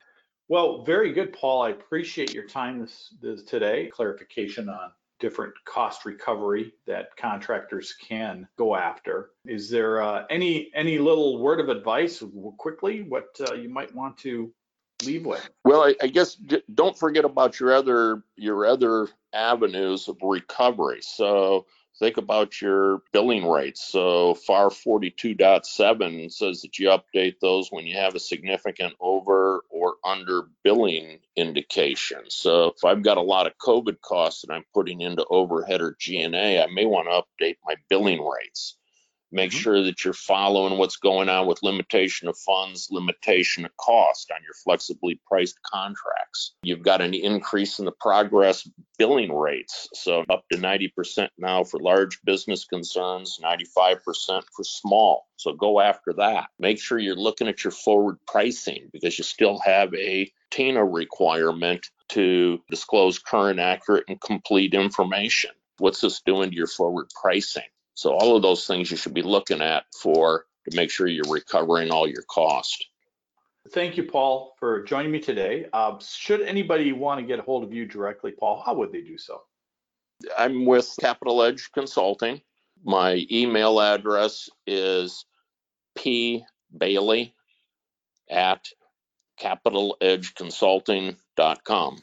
Well, 0.48 0.84
very 0.84 1.12
good, 1.12 1.32
Paul. 1.32 1.62
I 1.62 1.70
appreciate 1.70 2.32
your 2.32 2.46
time 2.46 2.80
this, 2.80 3.12
this 3.20 3.42
today. 3.42 3.90
Clarification 3.92 4.68
on 4.68 4.92
different 5.18 5.54
cost 5.64 6.04
recovery 6.04 6.72
that 6.86 7.16
contractors 7.16 7.94
can 7.94 8.46
go 8.56 8.76
after. 8.76 9.30
Is 9.46 9.70
there 9.70 10.02
uh, 10.02 10.24
any 10.30 10.70
any 10.74 10.98
little 10.98 11.38
word 11.38 11.60
of 11.60 11.68
advice 11.68 12.22
quickly 12.58 13.02
what 13.02 13.28
uh, 13.48 13.54
you 13.54 13.68
might 13.68 13.94
want 13.94 14.18
to 14.18 14.52
leave 15.04 15.26
with? 15.26 15.48
Well, 15.64 15.82
I, 15.82 15.94
I 16.02 16.06
guess 16.06 16.36
don't 16.74 16.98
forget 16.98 17.24
about 17.24 17.60
your 17.60 17.74
other 17.74 18.22
your 18.36 18.66
other 18.66 19.08
avenues 19.32 20.08
of 20.08 20.16
recovery. 20.22 21.00
So 21.02 21.66
think 21.98 22.16
about 22.16 22.60
your 22.60 23.02
billing 23.12 23.48
rates. 23.48 23.86
So 23.86 24.34
FAR 24.34 24.68
42.7 24.70 26.32
says 26.32 26.62
that 26.62 26.78
you 26.78 26.88
update 26.88 27.36
those 27.40 27.68
when 27.70 27.86
you 27.86 27.96
have 27.96 28.14
a 28.14 28.20
significant 28.20 28.94
over 29.00 29.62
or 29.70 29.94
under 30.04 30.48
billing 30.62 31.18
indication. 31.36 32.24
So 32.28 32.74
if 32.76 32.84
I've 32.84 33.02
got 33.02 33.18
a 33.18 33.22
lot 33.22 33.46
of 33.46 33.58
COVID 33.58 34.00
costs 34.00 34.42
that 34.42 34.52
I'm 34.52 34.64
putting 34.74 35.00
into 35.00 35.24
overhead 35.28 35.80
or 35.80 35.96
G&A, 35.98 36.62
I 36.62 36.66
may 36.72 36.86
want 36.86 37.08
to 37.08 37.44
update 37.44 37.56
my 37.64 37.74
billing 37.88 38.24
rates. 38.24 38.76
Make 39.36 39.50
mm-hmm. 39.50 39.58
sure 39.58 39.82
that 39.82 40.02
you're 40.02 40.14
following 40.14 40.78
what's 40.78 40.96
going 40.96 41.28
on 41.28 41.46
with 41.46 41.62
limitation 41.62 42.26
of 42.26 42.38
funds, 42.38 42.88
limitation 42.90 43.66
of 43.66 43.76
cost 43.76 44.30
on 44.34 44.42
your 44.42 44.54
flexibly 44.64 45.20
priced 45.26 45.60
contracts. 45.60 46.54
You've 46.62 46.82
got 46.82 47.02
an 47.02 47.12
increase 47.12 47.78
in 47.78 47.84
the 47.84 47.92
progress 47.92 48.66
billing 48.98 49.36
rates. 49.36 49.90
So 49.92 50.24
up 50.30 50.44
to 50.50 50.58
90% 50.58 51.28
now 51.36 51.64
for 51.64 51.78
large 51.80 52.18
business 52.24 52.64
concerns, 52.64 53.38
95% 53.44 53.98
for 54.56 54.64
small. 54.64 55.26
So 55.36 55.52
go 55.52 55.80
after 55.80 56.14
that. 56.14 56.46
Make 56.58 56.80
sure 56.80 56.98
you're 56.98 57.14
looking 57.14 57.46
at 57.46 57.62
your 57.62 57.72
forward 57.72 58.16
pricing 58.26 58.88
because 58.90 59.18
you 59.18 59.24
still 59.24 59.58
have 59.58 59.92
a 59.92 60.32
TINA 60.50 60.82
requirement 60.82 61.86
to 62.08 62.58
disclose 62.70 63.18
current, 63.18 63.60
accurate, 63.60 64.04
and 64.08 64.18
complete 64.18 64.72
information. 64.72 65.50
What's 65.76 66.00
this 66.00 66.22
doing 66.22 66.52
to 66.52 66.56
your 66.56 66.68
forward 66.68 67.08
pricing? 67.20 67.64
So 67.96 68.12
all 68.12 68.36
of 68.36 68.42
those 68.42 68.66
things 68.66 68.90
you 68.90 68.98
should 68.98 69.14
be 69.14 69.22
looking 69.22 69.62
at 69.62 69.84
for 70.00 70.44
to 70.68 70.76
make 70.76 70.90
sure 70.90 71.06
you're 71.06 71.30
recovering 71.30 71.90
all 71.90 72.06
your 72.06 72.24
cost. 72.28 72.84
Thank 73.72 73.96
you, 73.96 74.02
Paul, 74.04 74.54
for 74.58 74.84
joining 74.84 75.10
me 75.10 75.18
today. 75.18 75.64
Uh, 75.72 75.98
should 75.98 76.42
anybody 76.42 76.92
want 76.92 77.20
to 77.20 77.26
get 77.26 77.38
a 77.38 77.42
hold 77.42 77.64
of 77.64 77.72
you 77.72 77.86
directly, 77.86 78.32
Paul, 78.32 78.62
how 78.64 78.74
would 78.74 78.92
they 78.92 79.00
do 79.00 79.16
so? 79.16 79.40
I'm 80.38 80.66
with 80.66 80.94
Capital 81.00 81.42
Edge 81.42 81.70
Consulting. 81.72 82.42
My 82.84 83.26
email 83.32 83.80
address 83.80 84.50
is 84.66 85.24
pbailey 85.98 87.32
at 88.30 88.68
capitaledgeconsulting.com. 89.40 91.98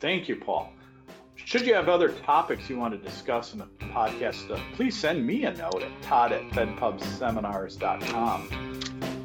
Thank 0.00 0.28
you, 0.28 0.36
Paul. 0.36 0.72
Should 1.44 1.66
you 1.66 1.74
have 1.74 1.88
other 1.88 2.10
topics 2.10 2.70
you 2.70 2.78
want 2.78 2.94
to 2.94 2.98
discuss 2.98 3.52
in 3.52 3.58
the 3.58 3.66
podcast, 3.78 4.50
uh, 4.50 4.60
please 4.74 4.96
send 4.98 5.26
me 5.26 5.44
a 5.44 5.52
note 5.54 5.82
at 5.82 6.02
todd 6.02 6.32
at 6.32 6.42
fedpubseminars.com. 6.50 8.48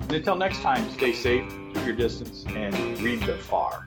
And 0.02 0.12
until 0.12 0.36
next 0.36 0.62
time, 0.62 0.90
stay 0.92 1.14
safe, 1.14 1.50
keep 1.74 1.86
your 1.86 1.96
distance, 1.96 2.46
and 2.48 2.76
read 3.02 3.22
the 3.22 3.38
FAR. 3.38 3.87